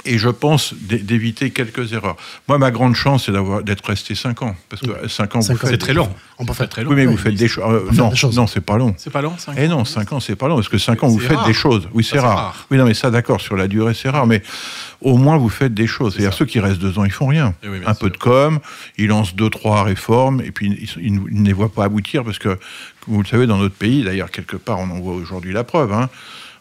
Et 0.08 0.18
je 0.18 0.30
pense 0.30 0.74
d'éviter 0.74 1.52
quelques 1.52 1.94
erreurs. 1.94 2.16
Moi, 2.48 2.58
ma 2.58 2.72
grande 2.72 2.96
chance, 2.96 3.26
c'est 3.26 3.32
d'avoir 3.32 3.64
d'être 3.64 3.86
resté 3.86 4.16
5 4.16 4.42
ans. 4.42 4.56
Parce 4.70 4.82
que 4.82 5.08
5 5.08 5.36
ans, 5.36 5.42
c'est 5.42 5.78
très 5.78 5.94
long. 5.94 6.10
On 6.40 6.46
peut 6.46 6.54
faire 6.54 6.70
très 6.70 6.84
long. 6.84 6.92
Oui, 6.92 6.96
mais 6.96 7.06
vous 7.06 7.18
faites 7.18 7.36
des, 7.36 7.50
euh, 7.58 7.92
non, 7.94 8.14
choses. 8.16 8.38
Non, 8.38 8.48
c'est 8.48 8.62
pas 8.62 8.78
long. 8.78 8.94
C'est 8.98 9.12
pas 9.12 9.22
long, 9.22 9.34
5 9.38 9.54
eh 9.56 9.60
ans. 9.60 9.64
Eh 9.66 9.68
non, 9.68 9.86
5 9.86 10.14
ans, 10.14 10.20
c'est 10.20 10.36
pas 10.36 10.48
long. 10.48 10.56
Parce 10.56 10.70
que 10.70 10.78
5 10.78 11.04
ans, 11.04 11.08
vous 11.08 11.20
faites 11.20 11.44
des 11.46 11.54
choses. 11.54 11.90
Oui, 11.94 12.04
c'est 12.04 12.20
rare. 12.20 12.68
Oui, 12.72 12.78
non, 12.78 12.86
mais 12.86 12.94
ça, 12.94 13.12
d'accord, 13.12 13.42
sur 13.42 13.56
la 13.56 13.68
durée, 13.68 13.94
c'est 13.94 14.10
rare. 14.10 14.28
Mais 14.28 14.42
au 15.02 15.18
moins, 15.18 15.38
vous 15.38 15.50
faites 15.50 15.74
des 15.74 15.88
choses. 15.88 16.14
C'est-à-dire, 16.14 16.34
ceux 16.34 16.46
qui 16.46 16.60
restent 16.60 16.80
2 16.80 17.00
ans, 17.00 17.06
ils 17.06 17.12
font 17.12 17.28
rien. 17.28 17.54
Eh 17.64 17.68
Un 17.86 17.94
peu 17.94 18.10
de 18.10 18.18
com, 18.18 18.60
ils 18.98 19.08
lancent 19.08 19.36
2-3 19.36 19.84
réformes, 19.84 20.42
et 20.42 20.52
puis 20.52 20.90
ils, 21.00 21.16
ne 21.16 21.46
les 21.46 21.54
voient 21.54 21.72
pas 21.72 21.86
aboutir. 21.86 22.24
Parce 22.24 22.40
que, 22.40 22.58
vous 23.08 23.22
le 23.22 23.28
savez, 23.28 23.48
dans 23.48 23.58
notre 23.58 23.76
pays, 23.76 24.04
d'ailleurs, 24.04 24.32
quelque 24.32 24.58
part, 24.58 24.80
on 24.80 24.90
en 24.90 25.00
voit 25.00 25.16
aujourd'hui 25.16 25.54
la 25.54 25.64
preuve. 25.64 25.92
Hein, 25.92 26.10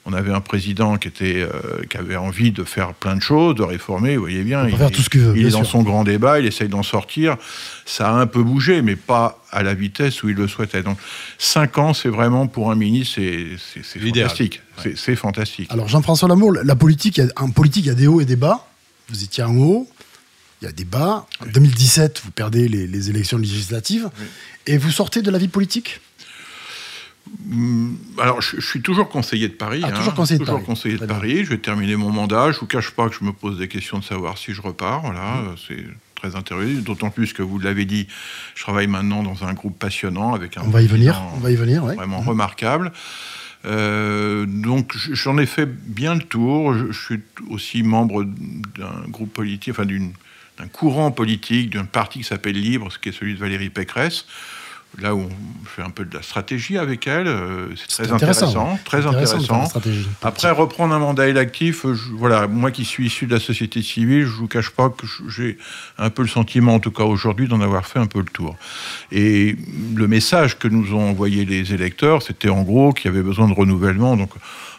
on 0.07 0.13
avait 0.13 0.33
un 0.33 0.41
président 0.41 0.97
qui, 0.97 1.09
était, 1.09 1.41
euh, 1.41 1.83
qui 1.91 1.97
avait 1.97 2.15
envie 2.15 2.53
de 2.53 2.63
faire 2.63 2.95
plein 2.95 3.17
de 3.17 3.21
choses, 3.21 3.57
de 3.57 3.65
réformer, 3.65 4.15
vous 4.15 4.23
voyez 4.23 4.45
bien. 4.45 4.67
Il, 4.69 4.77
faire 4.77 4.91
tout 4.91 5.03
ce 5.03 5.11
qu'il 5.11 5.21
veut, 5.21 5.37
il 5.37 5.47
est 5.47 5.51
dans 5.51 5.65
son 5.65 5.83
grand 5.83 6.05
débat, 6.05 6.39
il 6.39 6.47
essaye 6.47 6.69
d'en 6.69 6.85
sortir. 6.85 7.37
Ça 7.85 8.09
a 8.09 8.13
un 8.13 8.27
peu 8.27 8.43
bougé, 8.43 8.83
mais 8.83 8.95
pas 8.95 9.43
à 9.51 9.65
la 9.65 9.75
vitesse 9.75 10.23
où 10.23 10.29
il 10.29 10.37
le 10.37 10.47
souhaitait. 10.47 10.85
Donc, 10.85 10.99
cinq 11.39 11.79
ans, 11.79 11.93
c'est 11.93 12.09
vraiment 12.09 12.47
pour 12.47 12.71
un 12.71 12.77
ministre, 12.77 13.17
c'est 13.17 13.99
fantastique. 13.99 14.63
C'est 14.95 15.17
fantastique. 15.17 15.71
Alors, 15.73 15.89
Jean-François 15.89 16.29
Lamour, 16.29 16.53
la 16.53 16.77
politique, 16.77 17.21
en 17.37 17.51
politique, 17.51 17.87
il 17.87 17.89
y 17.89 17.93
a 17.93 17.95
des 17.95 18.07
hauts 18.07 18.21
et 18.21 18.25
des 18.25 18.37
bas. 18.37 18.69
Vous 19.09 19.25
étiez 19.25 19.43
en 19.43 19.57
haut, 19.57 19.89
il 20.63 20.67
y 20.67 20.69
a 20.69 20.73
des 20.73 20.85
bas. 20.85 21.27
En 21.41 21.47
2017, 21.47 22.23
vous 22.25 22.31
perdez 22.31 22.69
les, 22.69 23.11
élections 23.11 23.39
législatives. 23.39 24.09
Et 24.67 24.79
vous 24.79 24.91
sortez 24.91 25.23
de 25.23 25.31
la 25.31 25.39
vie 25.39 25.49
politique? 25.49 26.01
Alors, 28.19 28.41
je, 28.41 28.61
suis 28.61 28.83
toujours 28.83 29.09
conseiller 29.09 29.49
de 29.49 29.55
Paris. 29.55 29.81
Ah, 29.85 29.93
toujours 29.93 30.13
hein. 30.13 30.17
conseiller 30.17 30.41
de 30.41 30.45
Paris. 30.45 30.65
conseiller 30.65 30.99
de 30.99 31.07
Paris. 31.07 31.45
Je 31.45 31.51
vais 31.51 31.59
terminer 31.59 31.97
mon 31.97 32.11
mandat. 32.11 32.51
Je 32.51 32.59
vous 32.59 32.67
cache 32.67 32.91
pas 32.91 33.09
que 33.09 33.15
je 33.15 33.25
me 33.25 33.33
pose 33.33 33.59
des 33.59 33.69
questions 33.69 33.99
de 33.99 34.05
savoir 34.05 34.39
si 34.39 34.53
je 34.53 34.63
repars. 34.63 35.03
Voilà, 35.03 35.37
mmh. 35.37 35.55
c'est 35.69 35.85
très 36.15 36.35
intéressant. 36.35 36.81
D'autant 36.83 37.11
plus 37.11 37.33
que 37.33 37.43
vous 37.43 37.59
l'avez 37.59 37.85
dit, 37.85 38.09
je 38.55 38.63
travaille 38.63 38.89
maintenant 38.89 39.23
dans 39.23 39.45
un 39.45 39.53
groupe 39.55 39.79
passionnant 39.79 40.35
avec 40.35 40.57
un. 40.57 40.63
On 40.63 40.71
va 40.71 40.83
y 40.83 40.87
venir. 40.87 41.23
On 41.37 41.41
va 41.41 41.51
y 41.51 41.57
venir. 41.57 41.85
Vraiment 41.85 42.23
mmh. 42.23 42.29
remarquable. 42.29 42.93
Euh, 43.65 44.47
donc 44.47 44.93
j'en 45.13 45.39
ai 45.39 45.47
fait 45.47 45.67
bien 45.67 46.15
le 46.15 46.23
tour. 46.23 46.75
Je, 46.75 46.91
je 46.91 47.05
suis 47.05 47.21
aussi 47.49 47.83
membre 47.83 48.25
d'un 48.25 49.09
groupe 49.09 49.33
politique, 49.33 49.73
enfin 49.73 49.87
d'un 49.87 50.69
courant 50.69 51.11
politique, 51.13 51.71
d'un 51.71 51.85
parti 51.85 52.21
qui 52.21 52.25
s'appelle 52.25 52.61
Libre, 52.61 52.91
ce 52.91 52.99
qui 52.99 53.11
est 53.11 53.13
celui 53.13 53.35
de 53.35 53.39
Valérie 53.39 53.71
Pécresse 53.71 54.27
là 55.01 55.15
où 55.15 55.21
on 55.21 55.65
fait 55.67 55.83
un 55.83 55.91
peu 55.91 56.05
de 56.05 56.15
la 56.15 56.23
stratégie 56.23 56.79
avec 56.79 57.07
elle. 57.07 57.27
Euh, 57.27 57.69
c'est 57.77 57.89
très 57.89 58.13
intéressant, 58.13 58.79
très 58.85 59.07
intéressant. 59.07 59.65
Après, 60.23 60.51
reprendre 60.51 60.95
un 60.95 60.99
mandat 60.99 61.29
électif, 61.29 61.85
euh, 61.85 61.97
voilà, 62.15 62.47
moi 62.47 62.71
qui 62.71 62.85
suis 62.85 63.07
issu 63.07 63.27
de 63.27 63.35
la 63.35 63.41
société 63.41 63.83
civile, 63.83 64.23
je 64.23 64.33
vous 64.33 64.49
cache 64.49 64.71
pas 64.71 64.89
que 64.89 65.07
j'ai 65.29 65.59
un 65.99 66.11
peu 66.11 66.23
le 66.23 66.29
sentiment, 66.29 66.75
en 66.75 66.81
tout 66.81 66.91
cas 66.93 67.05
aujourd'hui, 67.05 67.49
d'en 67.49 67.61
avoir 67.61 67.87
fait 67.87 67.99
un 67.99 68.07
peu 68.07 68.21
le 68.21 68.27
tour. 68.27 68.57
Et 69.13 69.57
le 69.95 70.09
message 70.09 70.59
que 70.59 70.69
nous 70.69 70.95
ont 70.95 71.11
envoyé 71.11 71.45
les 71.45 71.75
électeurs, 71.75 72.23
c'était 72.23 72.49
en 72.49 72.63
gros 72.63 72.93
qu'il 72.93 73.11
y 73.11 73.15
avait 73.15 73.23
besoin 73.23 73.49
de 73.49 73.55
renouvellement, 73.55 74.17
donc 74.17 74.31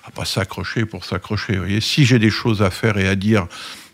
à 0.05 0.11
pas 0.11 0.25
s'accrocher 0.25 0.85
pour 0.85 1.05
s'accrocher. 1.05 1.81
Si 1.81 2.05
j'ai 2.05 2.19
des 2.19 2.29
choses 2.29 2.61
à 2.61 2.69
faire 2.69 2.97
et 2.97 3.07
à 3.07 3.15
dire 3.15 3.47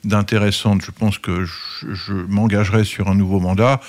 d'intéressante. 0.04 0.82
Je 0.84 0.92
pense 0.92 1.18
que 1.18 1.46
je, 1.46 2.14
m'engagerai 2.14 2.84
sur 2.84 3.08
un 3.10 3.16
nouveau 3.16 3.40
mandat. 3.40 3.80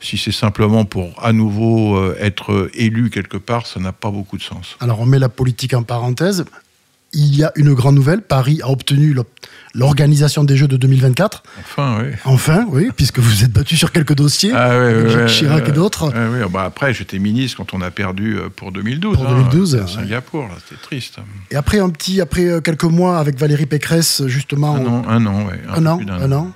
Si 0.00 0.16
c'est 0.16 0.32
simplement 0.32 0.84
pour 0.84 1.12
à 1.24 1.32
nouveau 1.32 1.96
euh, 1.96 2.16
être 2.20 2.70
élu 2.74 3.10
quelque 3.10 3.36
part, 3.36 3.66
ça 3.66 3.80
n'a 3.80 3.92
pas 3.92 4.10
beaucoup 4.10 4.36
de 4.36 4.42
sens. 4.42 4.76
Alors 4.80 5.00
on 5.00 5.06
met 5.06 5.18
la 5.18 5.28
politique 5.28 5.74
en 5.74 5.82
parenthèse 5.82 6.44
il 7.12 7.36
y 7.36 7.44
a 7.44 7.52
une 7.56 7.72
grande 7.74 7.94
nouvelle. 7.94 8.22
Paris 8.22 8.60
a 8.62 8.68
obtenu 8.68 9.16
l'organisation 9.74 10.44
des 10.44 10.56
Jeux 10.56 10.68
de 10.68 10.76
2024. 10.76 11.42
Enfin, 11.60 11.98
oui. 12.02 12.10
Enfin, 12.24 12.66
oui, 12.70 12.90
puisque 12.94 13.18
vous 13.18 13.44
êtes 13.44 13.52
battu 13.52 13.76
sur 13.76 13.92
quelques 13.92 14.14
dossiers, 14.14 14.52
ah, 14.54 14.78
oui, 14.78 15.10
Jacques 15.10 15.28
Chirac 15.28 15.68
et 15.68 15.72
d'autres. 15.72 16.12
Oui, 16.14 16.38
bah 16.52 16.64
après, 16.64 16.92
j'étais 16.92 17.18
ministre 17.18 17.56
quand 17.56 17.74
on 17.74 17.80
a 17.80 17.90
perdu 17.90 18.36
euh, 18.36 18.48
pour 18.48 18.72
2012. 18.72 19.16
Pour 19.16 19.26
2012. 19.26 19.76
Hein, 19.76 19.84
à 19.84 19.86
Singapour, 19.86 20.48
c'était 20.68 20.80
triste. 20.82 21.18
Et 21.50 21.56
après, 21.56 21.78
un 21.78 21.90
petit, 21.90 22.20
après 22.20 22.44
euh, 22.46 22.60
quelques 22.60 22.84
mois 22.84 23.18
avec 23.18 23.38
Valérie 23.38 23.66
Pécresse, 23.66 24.22
justement. 24.26 24.76
Un 24.76 24.86
an, 24.86 25.02
un 25.08 25.26
an, 25.26 25.46
Un, 25.74 25.86
an, 25.86 26.00
un 26.08 26.32
an. 26.32 26.52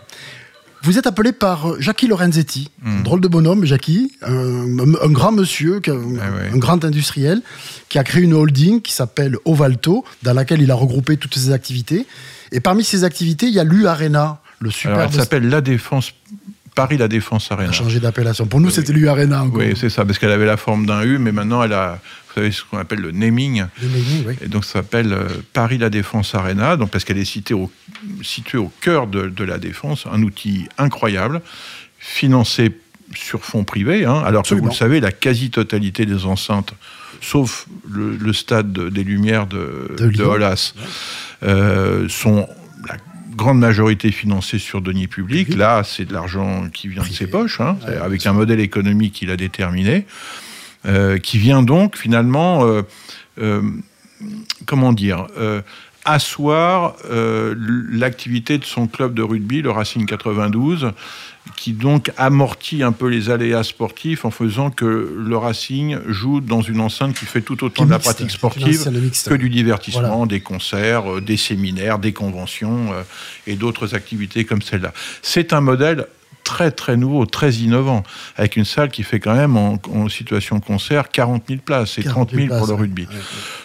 Vous 0.83 0.99
êtes 0.99 1.07
appelé 1.07 1.33
par 1.33 1.71
euh, 1.71 1.77
Jackie 1.81 2.09
Lorenzetti, 2.09 2.71
hmm. 2.83 3.03
drôle 3.03 3.21
de 3.21 3.29
bonhomme, 3.29 3.65
Jackie, 3.65 4.13
un, 4.23 4.67
grand 5.11 5.33
monsieur, 5.33 5.81
un, 5.87 5.91
eh 5.91 6.55
un, 6.55 6.59
grand 6.59 6.85
industriel, 6.85 7.41
qui 7.89 7.99
a 7.99 8.05
créé 8.05 8.23
une 8.23 8.35
holding 8.35 8.81
qui 8.81 8.93
s'appelle 8.93 9.37
Ovalto, 9.45 10.05
dans 10.23 10.33
laquelle 10.33 10.61
il 10.61 10.71
a 10.71 10.75
regroupé 10.75 11.17
toutes 11.17 11.35
ses 11.35 11.53
activités. 11.53 12.07
Et 12.51 12.61
parmi 12.61 12.85
ses 12.85 13.05
activités, 13.05 13.47
il 13.47 13.55
y 13.55 13.61
a 13.61 13.65
l'U 13.65 13.87
Arena, 13.87 14.41
le 14.61 14.71
super. 14.71 14.99
Alors, 14.99 15.11
elle 15.13 15.21
s'appelle 15.21 15.49
La 15.49 15.61
Défense 15.61 16.13
Paris 16.75 16.97
La 16.97 17.09
Défense 17.09 17.51
Arena. 17.53 17.69
a 17.69 17.73
changé 17.73 18.01
d'appellation. 18.01 18.47
Pour 18.47 18.61
nous, 18.61 18.71
c'était 18.71 18.93
l'U 18.93 19.09
Arena. 19.09 19.45
Oui, 19.53 19.75
c'est 19.77 19.91
ça, 19.91 20.05
parce 20.05 20.19
qu'elle 20.19 20.31
avait 20.31 20.47
la 20.47 20.57
forme 20.57 20.87
d'un 20.87 21.03
U, 21.03 21.19
mais 21.19 21.33
maintenant, 21.33 21.63
elle 21.63 21.75
a, 21.75 22.01
vous 22.29 22.35
savez, 22.35 22.51
ce 22.51 22.63
qu'on 22.65 22.79
appelle 22.79 23.01
le 23.01 23.11
naming. 23.11 23.65
Le 23.83 23.89
naming, 23.89 24.25
oui. 24.27 24.35
Et 24.41 24.49
donc, 24.49 24.65
ça 24.65 24.75
s'appelle 24.75 25.13
euh, 25.13 25.29
Paris 25.53 25.79
La 25.79 25.91
Défense 25.91 26.35
Arena, 26.35 26.77
donc 26.77 26.91
parce 26.91 27.05
qu'elle 27.05 27.19
est 27.19 27.27
située 27.27 27.55
au, 27.55 27.71
située 28.23 28.59
au 28.59 28.73
cœur 28.81 29.07
de, 29.07 29.45
la 29.45 29.59
défense, 29.59 30.07
un 30.11 30.23
outil 30.23 30.69
incroyable, 30.79 31.43
financé 31.99 32.73
sur 33.15 33.45
fonds 33.45 33.65
privés, 33.65 34.07
hein, 34.07 34.23
alors 34.25 34.43
que 34.43 34.55
vous 34.55 34.67
le 34.67 34.73
savez, 34.73 35.01
la 35.01 35.13
quasi-totalité 35.13 36.07
des 36.07 36.25
enceintes, 36.25 36.73
sauf 37.21 37.67
le, 37.91 38.33
stade 38.33 38.73
des 38.73 39.05
Lumières 39.05 39.47
de, 39.47 39.95
de, 39.99 40.23
Hollas, 40.23 40.73
euh, 41.43 42.09
sont 42.09 42.49
grande 43.35 43.59
majorité 43.59 44.11
financée 44.13 44.59
sur 44.59 44.81
deniers 44.81 45.09
publics. 45.09 45.55
Là, 45.55 45.83
c'est 45.85 46.05
de 46.05 46.13
l'argent 46.13 46.69
qui 46.73 46.89
vient 46.89 47.03
de 47.03 47.09
ses 47.09 47.27
poches, 47.27 47.61
hein, 47.61 47.77
avec 48.03 48.27
un 48.27 48.33
modèle 48.33 48.61
économique 48.61 49.15
qu'il 49.15 49.31
a 49.31 49.37
déterminé. 49.37 50.07
Euh, 50.85 51.19
qui 51.19 51.39
vient 51.39 51.63
donc 51.63 51.97
finalement, 51.97 52.67
euh, 52.67 52.83
euh, 53.39 53.63
comment 54.67 54.93
dire, 54.93 55.29
asseoir 56.05 56.97
l'activité 57.91 58.59
de 58.59 58.65
son 58.65 58.87
club 58.87 59.15
de 59.15 59.23
rugby, 59.23 59.63
le 59.63 59.71
Racing 59.71 60.07
92, 60.07 60.93
qui 61.57 61.73
donc 61.73 62.11
amortit 62.17 62.83
un 62.83 62.93
peu 62.93 63.09
les 63.09 63.31
aléas 63.31 63.65
sportifs 63.65 64.25
en 64.25 64.31
faisant 64.31 64.71
que 64.71 64.85
le 65.17 65.37
Racing 65.37 65.99
joue 66.07 66.41
dans 66.41 66.63
une 66.63 66.81
enceinte 66.81 67.15
qui 67.15 67.25
fait 67.25 67.41
tout 67.41 67.65
autant 67.65 67.85
de 67.85 67.91
la 67.91 67.99
pratique 67.99 68.31
sportive 68.31 68.85
que 69.27 69.35
du 69.35 69.51
divertissement, 69.51 70.27
des 70.27 70.41
concerts, 70.41 71.21
des 71.21 71.37
séminaires, 71.37 71.99
des 71.99 72.13
conventions 72.13 72.93
et 73.47 73.57
d'autres 73.57 73.95
activités 73.95 74.45
comme 74.45 74.63
celle-là. 74.63 74.93
C'est 75.23 75.53
un 75.53 75.61
modèle 75.61 76.07
très 76.45 76.71
très 76.71 76.97
nouveau, 76.97 77.27
très 77.27 77.53
innovant, 77.55 78.03
avec 78.37 78.57
une 78.57 78.65
salle 78.65 78.91
qui 78.91 79.03
fait 79.03 79.21
quand 79.21 79.35
même 79.35 79.57
en, 79.57 79.79
situation 80.09 80.61
concert 80.61 81.11
40 81.11 81.45
000 81.49 81.61
places 81.65 81.99
et 81.99 82.03
30 82.03 82.33
000 82.35 82.49
pour 82.49 82.67
le 82.67 82.75
rugby. 82.75 83.07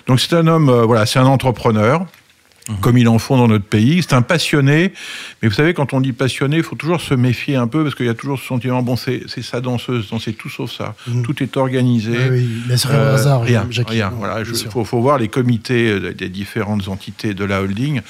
Donc 0.07 0.19
c'est 0.19 0.33
un 0.33 0.47
homme, 0.47 0.69
euh, 0.69 0.85
voilà, 0.85 1.05
c'est 1.05 1.19
un 1.19 1.25
entrepreneur. 1.25 2.05
Mhm. 2.69 2.77
Comme 2.81 2.97
il 2.97 3.07
en 3.07 3.19
faut 3.19 3.37
dans 3.37 3.47
notre 3.47 3.65
pays. 3.65 4.01
C'est 4.01 4.13
un 4.13 4.21
passionné. 4.21 4.93
Mais 5.41 5.47
vous 5.47 5.53
savez, 5.53 5.73
quand 5.73 5.93
on 5.93 6.01
dit 6.01 6.11
passionné, 6.11 6.57
il 6.57 6.63
faut 6.63 6.75
toujours 6.75 7.01
se 7.01 7.13
méfier 7.13 7.55
un 7.55 7.67
peu 7.67 7.83
parce 7.83 7.95
qu'il 7.95 8.05
y 8.05 8.09
a 8.09 8.13
toujours 8.13 8.39
ce 8.39 8.45
sentiment 8.45 8.81
bon, 8.81 8.95
c'est 8.95 9.27
sa 9.41 9.61
danseuse, 9.61 10.09
c'est 10.19 10.33
tout 10.33 10.49
sauf 10.49 10.71
ça. 10.71 10.95
Mhm. 11.07 11.23
Tout 11.23 11.43
est 11.43 11.57
organisé. 11.57 12.17
Oui, 12.29 12.47
oui. 12.67 12.75
rien 12.83 12.99
au 12.99 13.15
hasard. 13.15 13.41
Rien, 13.43 13.67
rien. 13.87 14.09
Voilà, 14.09 14.39
il 14.39 14.69
faut, 14.69 14.83
faut, 14.83 15.01
voir 15.01 15.17
les 15.17 15.27
comités 15.27 15.89
euh, 15.91 16.13
des 16.13 16.29
différentes 16.29 16.87
entités 16.87 17.33
de 17.33 17.45
la 17.45 17.61
holding 17.61 18.01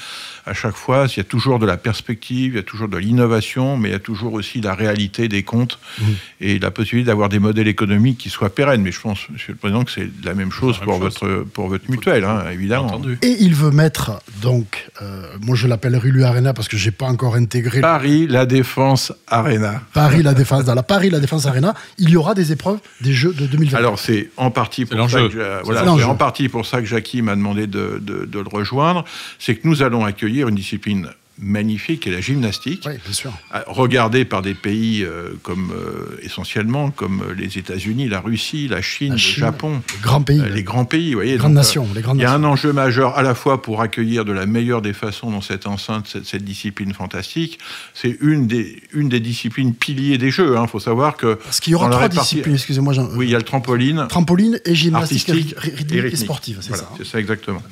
à 0.48 0.54
chaque 0.54 0.76
fois, 0.76 1.06
il 1.08 1.16
y 1.18 1.20
a 1.20 1.24
toujours 1.24 1.58
de 1.58 1.66
la 1.66 1.76
perspective, 1.76 2.54
il 2.54 2.56
y 2.56 2.58
a 2.58 2.62
toujours 2.62 2.88
de 2.88 2.96
l'innovation, 2.96 3.76
mais 3.76 3.90
il 3.90 3.92
y 3.92 3.94
a 3.94 4.00
toujours 4.00 4.32
aussi 4.32 4.60
la 4.60 4.74
réalité 4.74 5.28
des 5.28 5.42
comptes 5.42 5.78
mmh. 6.00 6.04
et 6.40 6.58
la 6.58 6.70
possibilité 6.70 7.08
d'avoir 7.08 7.28
des 7.28 7.38
modèles 7.38 7.68
économiques 7.68 8.18
qui 8.18 8.30
soient 8.30 8.50
pérennes. 8.50 8.82
Mais 8.82 8.92
je 8.92 9.00
pense, 9.00 9.28
Monsieur 9.30 9.52
le 9.52 9.58
Président, 9.58 9.84
que 9.84 9.90
c'est 9.90 10.08
la 10.24 10.34
même 10.34 10.50
chose, 10.50 10.78
pour, 10.78 10.98
Votre, 10.98 11.44
pour 11.52 11.68
votre 11.68 11.90
mutuelle, 11.90 12.24
hein, 12.24 12.44
évidemment. 12.50 13.00
Et 13.22 13.36
il 13.40 13.54
veut 13.54 13.70
mettre, 13.70 14.22
donc, 14.48 14.88
euh, 15.02 15.26
moi 15.42 15.54
je 15.56 15.66
l'appelle 15.66 15.94
Rulu 15.94 16.24
Arena 16.24 16.54
parce 16.54 16.68
que 16.68 16.78
je 16.78 16.86
n'ai 16.86 16.90
pas 16.90 17.04
encore 17.04 17.34
intégré. 17.34 17.82
Paris 17.82 18.26
La 18.26 18.46
Défense 18.46 19.12
Arena. 19.26 19.82
Paris 19.92 20.22
La 20.22 20.32
Défense, 20.32 20.64
dans 20.64 20.74
la 20.74 20.82
Paris 20.82 21.10
La 21.10 21.20
Défense 21.20 21.44
Arena, 21.44 21.74
il 21.98 22.08
y 22.08 22.16
aura 22.16 22.32
des 22.32 22.50
épreuves 22.50 22.78
des 23.02 23.12
Jeux 23.12 23.34
de 23.34 23.44
2020. 23.44 23.76
Alors 23.76 23.98
c'est 23.98 24.30
en 24.38 24.50
partie 24.50 24.86
pour 24.86 25.10
ça 25.10 25.20
que, 25.20 25.62
voilà, 25.64 25.92
en 25.92 26.14
partie 26.14 26.48
pour 26.48 26.64
ça 26.64 26.80
que 26.80 26.86
Jackie 26.86 27.20
m'a 27.20 27.36
demandé 27.36 27.66
de, 27.66 28.00
de, 28.00 28.24
de 28.24 28.38
le 28.38 28.48
rejoindre, 28.48 29.04
c'est 29.38 29.54
que 29.54 29.68
nous 29.68 29.82
allons 29.82 30.06
accueillir 30.06 30.48
une 30.48 30.54
discipline 30.54 31.10
magnifique 31.40 32.06
est 32.06 32.10
la 32.10 32.20
gymnastique, 32.20 32.84
oui, 32.86 32.94
bien 33.04 33.12
sûr. 33.12 33.32
Euh, 33.54 33.60
regardée 33.66 34.24
par 34.24 34.42
des 34.42 34.54
pays 34.54 35.04
euh, 35.04 35.30
comme 35.42 35.72
euh, 35.72 36.18
essentiellement 36.22 36.90
comme 36.90 37.22
les 37.36 37.58
États-Unis, 37.58 38.08
la 38.08 38.20
Russie, 38.20 38.68
la 38.68 38.82
Chine, 38.82 39.12
le 39.12 39.18
Japon, 39.18 39.80
les 39.94 40.00
grands 40.02 40.22
pays, 40.22 40.42
les 40.52 40.62
grands 40.62 40.84
pays, 40.84 41.14
voyez, 41.14 41.32
les 41.32 41.38
grandes 41.38 41.52
nations, 41.52 41.86
les 41.94 42.02
grandes 42.02 42.18
Il 42.18 42.22
y 42.22 42.26
a 42.26 42.32
un 42.32 42.44
enjeu 42.44 42.72
majeur 42.72 43.16
à 43.16 43.22
la 43.22 43.34
fois 43.34 43.62
pour 43.62 43.80
accueillir 43.80 44.24
de 44.24 44.32
la 44.32 44.46
meilleure 44.46 44.82
des 44.82 44.92
façons 44.92 45.30
dans 45.30 45.40
cette 45.40 45.66
enceinte 45.66 46.06
cette, 46.24 46.44
discipline 46.44 46.92
fantastique. 46.92 47.58
C'est 47.94 48.16
une 48.20 48.46
des 48.46 48.82
une 48.92 49.08
des 49.08 49.20
disciplines 49.20 49.74
piliers 49.74 50.18
des 50.18 50.30
Jeux. 50.30 50.52
Il 50.52 50.56
hein. 50.56 50.66
faut 50.66 50.80
savoir 50.80 51.16
que 51.16 51.34
parce 51.34 51.60
qu'il 51.60 51.72
y 51.72 51.76
aura 51.76 51.90
trois 51.90 52.08
disciplines. 52.08 52.54
Excusez-moi. 52.54 52.94
Oui, 53.14 53.26
il 53.26 53.30
y 53.30 53.34
a 53.34 53.38
le 53.38 53.44
trampoline, 53.44 54.06
trampoline 54.08 54.60
et 54.64 54.74
gymnastique 54.74 55.54
rythmique 55.56 55.92
et, 55.92 56.16
sportive. 56.16 56.58
C'est 56.62 56.76
ça. 56.76 56.88
Hein. 56.90 56.94
C'est 56.96 57.06
ça 57.06 57.20
exactement. 57.20 57.62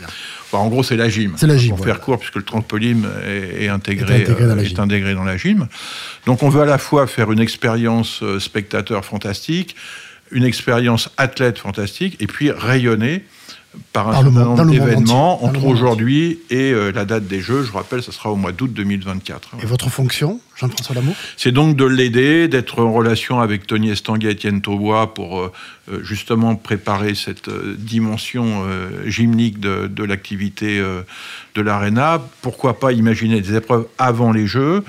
en 0.53 0.69
gros, 0.69 0.83
c'est 0.83 0.97
la 0.97 1.09
gym. 1.09 1.35
C'est 1.37 1.47
la 1.47 1.57
gym. 1.57 1.75
Pour 1.75 1.85
faire 1.85 2.01
court, 2.01 2.19
puisque 2.19 2.37
le 2.37 2.43
trampoline 2.43 3.07
est 3.27 3.56
est, 3.65 3.69
intégré, 3.69 4.23
est 4.23 4.79
intégré, 4.79 5.15
dans 5.15 5.25
la 5.25 5.37
gym. 5.37 5.69
Donc 6.27 6.43
on 6.43 6.49
veut 6.49 6.63
à 6.63 6.67
la 6.67 6.79
fois 6.79 7.07
faire 7.07 7.33
une 7.33 7.41
expérience 7.41 8.23
spectateur 8.39 9.05
fantastique, 9.05 9.77
une 10.31 10.45
expérience 10.45 11.11
athlète 11.17 11.59
fantastique, 11.59 12.17
et 12.21 12.27
puis 12.27 12.51
rayonner 12.51 13.25
par 13.93 14.09
un 14.09 14.23
certain 14.23 14.31
nombre 14.31 14.71
d'événements 14.71 15.45
entre 15.45 15.65
aujourd'hui 15.65 16.39
et 16.51 16.73
la 16.95 17.05
date 17.05 17.27
des 17.27 17.41
Jeux. 17.41 17.63
Je 17.63 17.73
rappelle, 17.73 18.03
ce 18.03 18.11
sera 18.11 18.31
au 18.31 18.37
mois 18.37 18.53
d'août 18.53 18.73
2024. 18.73 19.51
Et 19.63 19.67
votre 19.67 19.91
fonction 19.91 20.41
Jean-François 20.57 20.95
Lamour? 20.95 21.15
C'est 21.37 21.53
donc 21.53 21.77
de 21.77 21.85
l'aider, 21.85 22.49
d'être 22.49 22.83
en 22.83 22.93
relation 22.93 23.41
avec 23.41 23.67
Tony 23.67 23.91
Estanguet 23.91 24.29
et 24.29 24.33
Étienne 24.33 24.63
Taubois 24.63 25.13
pour 25.13 25.39
euh, 25.39 25.53
euh, 25.93 26.03
justement 26.03 26.57
préparer 26.57 27.15
cette 27.15 27.49
euh, 27.49 27.77
dimension 27.79 28.65
gymnique 29.07 29.61
de, 29.61 29.87
de 29.87 30.05
l'activité 30.05 30.83
de 31.57 31.63
l'ARENA. 31.63 32.21
Pourquoi 32.43 32.79
pas 32.79 32.93
imaginer 32.93 33.41
des 33.41 33.55
épreuves 33.57 33.87
avant 33.99 34.33
les 34.33 34.47
Jeux, 34.47 34.85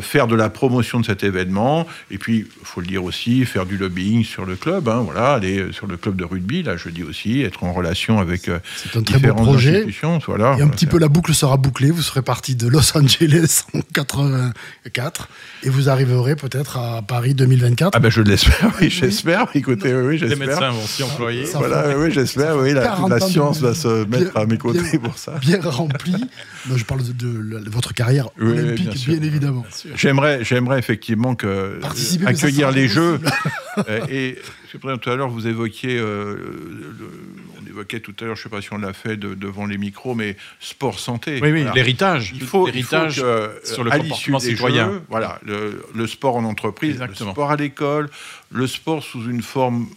faire 0.00 0.26
de 0.28 0.36
la 0.36 0.48
promotion 0.48 1.00
de 1.00 1.06
cet 1.06 1.24
événement, 1.24 1.86
et 2.10 2.18
puis, 2.18 2.46
il 2.60 2.64
faut 2.66 2.80
le 2.80 2.86
dire 2.86 3.02
aussi, 3.04 3.44
faire 3.44 3.66
du 3.66 3.76
lobbying 3.76 4.24
sur 4.24 4.44
le 4.44 4.54
club, 4.54 4.88
hein, 4.88 5.02
voilà, 5.04 5.32
aller 5.32 5.72
sur 5.72 5.86
le 5.86 5.96
club 5.96 6.16
de 6.16 6.24
rugby, 6.24 6.62
là 6.62 6.76
je 6.76 6.88
dis 6.88 7.02
aussi, 7.02 7.42
être 7.42 7.64
en 7.64 7.72
relation 7.72 8.18
avec 8.20 8.42
C'est 8.76 8.96
un 8.96 9.02
très 9.02 9.18
beau 9.18 9.34
projet. 9.34 9.78
institutions. 9.78 10.18
Voilà, 10.26 10.56
et 10.58 10.62
un 10.62 10.68
petit 10.68 10.86
peu 10.86 10.98
la 10.98 11.08
boucle 11.08 11.34
sera 11.34 11.56
bouclée, 11.56 11.90
vous 11.90 12.02
serez 12.02 12.22
parti 12.22 12.54
de 12.54 12.68
Los 12.68 12.96
Angeles 12.96 13.64
en 13.74 13.80
80 13.92 14.52
et 15.62 15.68
vous 15.68 15.88
arriverez 15.88 16.36
peut-être 16.36 16.78
à 16.78 17.02
Paris 17.02 17.34
2024. 17.34 17.92
Ah 17.94 17.98
ben 17.98 18.10
je 18.10 18.22
l'espère, 18.22 18.70
oui, 18.80 18.90
j'espère. 18.90 19.46
Écoutez, 19.54 19.94
oui, 19.94 20.18
j'espère. 20.18 20.38
Les 20.38 20.46
médecins 20.46 20.70
vont 20.70 20.86
s'y 20.86 21.02
employer. 21.02 21.44
Voilà, 21.54 21.98
oui, 21.98 22.10
j'espère. 22.12 22.56
Oui, 22.56 22.72
la, 22.72 22.96
la 23.08 23.20
science 23.20 23.60
va 23.60 23.74
se 23.74 24.04
mettre 24.06 24.36
à 24.36 24.46
mes 24.46 24.58
côtés 24.58 24.98
pour 24.98 25.18
ça. 25.18 25.32
Bien 25.40 25.58
rempli. 25.86 26.14
je 26.74 26.84
parle 26.84 27.02
de, 27.02 27.70
votre 27.70 27.94
carrière 27.94 28.28
olympique, 28.40 29.06
bien, 29.06 29.22
évidemment. 29.22 29.64
J'aimerais, 29.94 30.44
j'aimerais 30.44 30.78
effectivement 30.78 31.34
que 31.34 31.80
accueillir 32.26 32.70
les 32.70 32.88
Jeux. 32.88 33.20
Euh, 33.90 34.06
et 34.08 34.38
tout 34.72 35.10
à 35.10 35.16
l'heure, 35.16 35.28
vous 35.28 35.46
évoquiez 35.46 35.98
euh, 35.98 36.34
le, 36.98 37.68
évoquait 37.68 38.00
tout 38.00 38.14
à 38.20 38.24
l'heure, 38.24 38.36
je 38.36 38.40
ne 38.40 38.42
sais 38.44 38.48
pas 38.48 38.62
si 38.62 38.72
on 38.72 38.78
l'a 38.78 38.94
fait 38.94 39.18
devant 39.18 39.66
les 39.66 39.76
micros, 39.76 40.14
mais 40.14 40.36
sport 40.60 40.98
santé. 40.98 41.40
Oui, 41.42 41.50
oui, 41.52 41.66
l'héritage. 41.74 42.32
Il 42.34 42.40
faut, 42.42 42.64
l'héritage 42.64 43.22
sur 43.64 43.84
le 43.84 43.90
comportement 43.90 44.38
citoyen. 44.38 45.02
voilà, 45.10 45.40
le, 45.44 46.06
sport 46.06 46.36
en 46.36 46.44
entreprise, 46.44 46.98
le 47.06 47.14
sport 47.14 47.50
à 47.50 47.56
l'école, 47.56 48.08
le 48.50 48.66
sport 48.66 49.02
sous 49.02 49.28
une 49.28 49.42
forme 49.42 49.88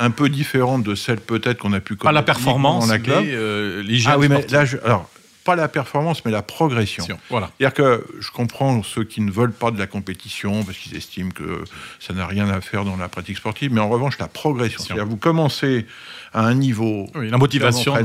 un 0.00 0.10
peu 0.10 0.28
différente 0.28 0.82
de 0.82 0.94
celle 0.94 1.20
peut-être 1.20 1.58
qu'on 1.58 1.72
a 1.72 1.80
pu 1.80 1.94
connaître. 1.94 2.04
Pas 2.04 2.12
la 2.12 2.22
performance, 2.22 2.88
mais 2.88 3.00
euh, 3.08 3.82
l'hygiène. 3.82 4.12
Ah 4.14 4.18
oui, 4.18 4.28
mais 4.28 4.46
là, 4.48 4.64
alors, 4.84 5.08
pas 5.44 5.56
la 5.56 5.68
performance, 5.68 6.24
mais 6.24 6.30
la 6.30 6.42
progression. 6.42 7.06
Voilà. 7.30 7.50
C'est-à-dire 7.58 7.74
que 7.74 8.06
je 8.20 8.30
comprends 8.30 8.82
ceux 8.82 9.04
qui 9.04 9.20
ne 9.20 9.30
veulent 9.30 9.52
pas 9.52 9.70
de 9.70 9.78
la 9.78 9.86
compétition 9.86 10.62
parce 10.64 10.78
qu'ils 10.78 10.96
estiment 10.96 11.30
que 11.30 11.64
ça 11.98 12.12
n'a 12.12 12.26
rien 12.26 12.48
à 12.48 12.60
faire 12.60 12.84
dans 12.84 12.96
la 12.96 13.08
pratique 13.08 13.38
sportive, 13.38 13.72
mais 13.72 13.80
en 13.80 13.88
revanche, 13.88 14.18
la 14.18 14.28
progression. 14.28 14.82
C'est-à-dire 14.82 15.06
vous 15.06 15.16
commencez 15.16 15.86
à 16.32 16.44
un 16.44 16.54
niveau. 16.54 17.06
la 17.14 17.38
motivation, 17.38 17.96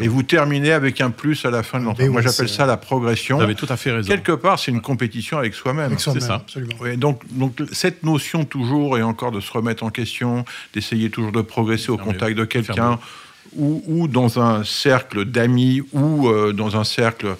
et 0.00 0.08
vous 0.08 0.22
terminez 0.22 0.72
avec 0.72 1.00
un 1.00 1.10
plus 1.10 1.44
à 1.44 1.50
la 1.50 1.62
fin 1.62 1.80
de 1.80 1.84
l'entraînement. 1.84 2.14
Moi, 2.14 2.22
j'appelle 2.22 2.48
ça 2.48 2.66
la 2.66 2.76
progression. 2.76 3.38
Vous 3.38 3.42
avez 3.42 3.54
tout 3.54 3.66
à 3.68 3.76
fait 3.76 3.90
raison. 3.90 4.08
Quelque 4.08 4.32
part, 4.32 4.58
c'est 4.58 4.70
une 4.70 4.82
compétition 4.82 5.38
avec 5.38 5.54
soi-même. 5.54 5.98
c'est 5.98 6.20
ça. 6.20 6.34
Absolument. 6.34 6.74
donc, 6.96 7.22
donc, 7.30 7.62
cette 7.72 8.02
notion 8.02 8.44
toujours 8.44 8.98
et 8.98 9.02
encore 9.02 9.32
de 9.32 9.40
se 9.40 9.50
remettre 9.50 9.82
en 9.82 9.90
question, 9.90 10.44
d'essayer 10.74 11.10
toujours 11.10 11.32
de 11.32 11.40
progresser 11.40 11.90
au 11.90 11.96
contact 11.96 12.36
de 12.36 12.44
quelqu'un 12.44 12.98
ou, 13.56 14.08
dans 14.08 14.38
un 14.38 14.64
cercle 14.64 15.24
d'amis 15.24 15.82
ou 15.92 16.28
euh, 16.28 16.52
dans 16.52 16.76
un 16.76 16.84
cercle 16.84 17.36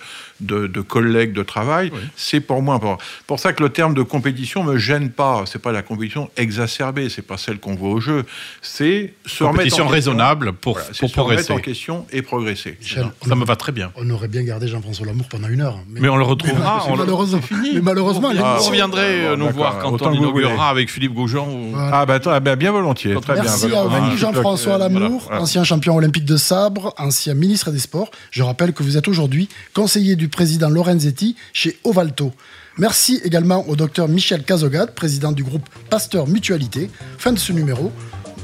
de, 0.47 0.81
collègues 0.81 1.33
de 1.33 1.43
travail, 1.43 1.91
c'est 2.17 2.41
pour 2.41 2.63
moi 2.63 2.75
important. 2.75 3.03
pour 3.27 3.41
ça 3.41 3.53
que 3.53 3.63
le 3.63 3.71
terme 3.71 3.95
de 3.95 4.03
compétition 4.03 4.65
me 4.65 4.77
gêne 4.79 5.11
pas. 5.11 5.45
C'est 5.47 5.61
pas 5.61 5.73
la 5.73 5.83
compétition 5.83 6.31
exacerbée, 6.37 7.09
c'est 7.09 7.23
pas 7.23 7.37
celle 7.37 7.59
qu'on 7.59 7.75
voit 7.75 7.91
au 7.91 8.01
jeu. 8.01 8.25
C'est 8.63 9.15
se 9.27 9.45
remettre 9.45 9.81
en 9.81 9.87
raisonnable 9.87 10.53
pour, 10.53 10.79
pour 11.01 11.13
progresser. 11.13 11.53
en 11.53 11.59
question 11.59 12.07
et 12.13 12.23
progresser. 12.23 12.79
ça 12.83 13.35
me 13.35 13.45
va 13.45 13.57
très 13.57 13.73
bien. 13.73 13.93
On 13.97 14.09
aurait 14.11 14.29
bien 14.29 14.43
gardé 14.43 14.69
Jean-François 14.69 15.07
Lamour 15.07 15.27
pendant 15.29 15.49
une 15.49 15.61
heure. 15.61 15.79
Mais, 15.89 16.09
on 16.09 16.17
le 16.17 16.25
retrouvera. 16.25 16.85
on 16.89 16.97
malheureusement, 16.97 17.41
fini. 17.41 17.71
Mais 17.75 17.81
malheureusement, 17.81 18.33
vous 18.33 18.65
reviendrez 18.65 19.27
euh, 19.27 19.37
nous 19.37 19.51
voir 19.51 19.79
quand 19.79 20.01
on 20.03 20.13
inaugurera 20.13 20.69
avec 20.69 20.91
Philippe 20.91 21.15
Goujon. 21.15 21.73
Ah 21.77 22.07
bah, 22.07 22.19
ah 22.27 22.41
bah, 22.41 22.57
bien 22.57 22.73
volontiers. 22.73 23.15
Très 23.21 23.35
Merci 23.35 23.75
à 23.75 23.85
vous, 23.85 24.17
Jean-François 24.17 24.79
Lamour, 24.79 25.31
ancien 25.33 25.65
champion 25.65 25.97
olympique 25.97 26.25
de 26.25 26.37
sabre, 26.37 26.95
ancien 26.99 27.35
ministre 27.35 27.71
des 27.71 27.79
Sports. 27.79 28.11
Je 28.31 28.43
rappelle 28.43 28.73
que 28.73 28.83
vous 28.83 28.97
êtes 28.97 29.09
aujourd'hui 29.09 29.49
conseiller 29.75 30.17
du 30.17 30.29
président 30.35 30.69
Lorenzetti 30.69 31.37
chez 31.53 31.79
Ovalto. 31.85 32.33
Merci 32.77 33.21
également 33.25 33.67
au 33.69 33.77
docteur 33.77 34.09
Michel 34.09 34.43
Cazogade, 34.43 34.95
président 34.95 35.31
du 35.31 35.45
groupe 35.45 35.69
Pasteur 35.89 36.27
Mutualité. 36.27 36.91
Fin 37.19 37.33
de 37.33 37.39
ce 37.39 37.53
numéro. 37.53 37.93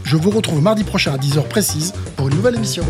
Je 0.04 0.16
vous 0.16 0.30
retrouve 0.30 0.62
mardi 0.62 0.84
prochain 0.84 1.12
à 1.14 1.18
10h 1.18 1.46
précise 1.48 1.92
pour 2.16 2.28
une 2.28 2.36
nouvelle 2.36 2.54
émission. 2.54 2.84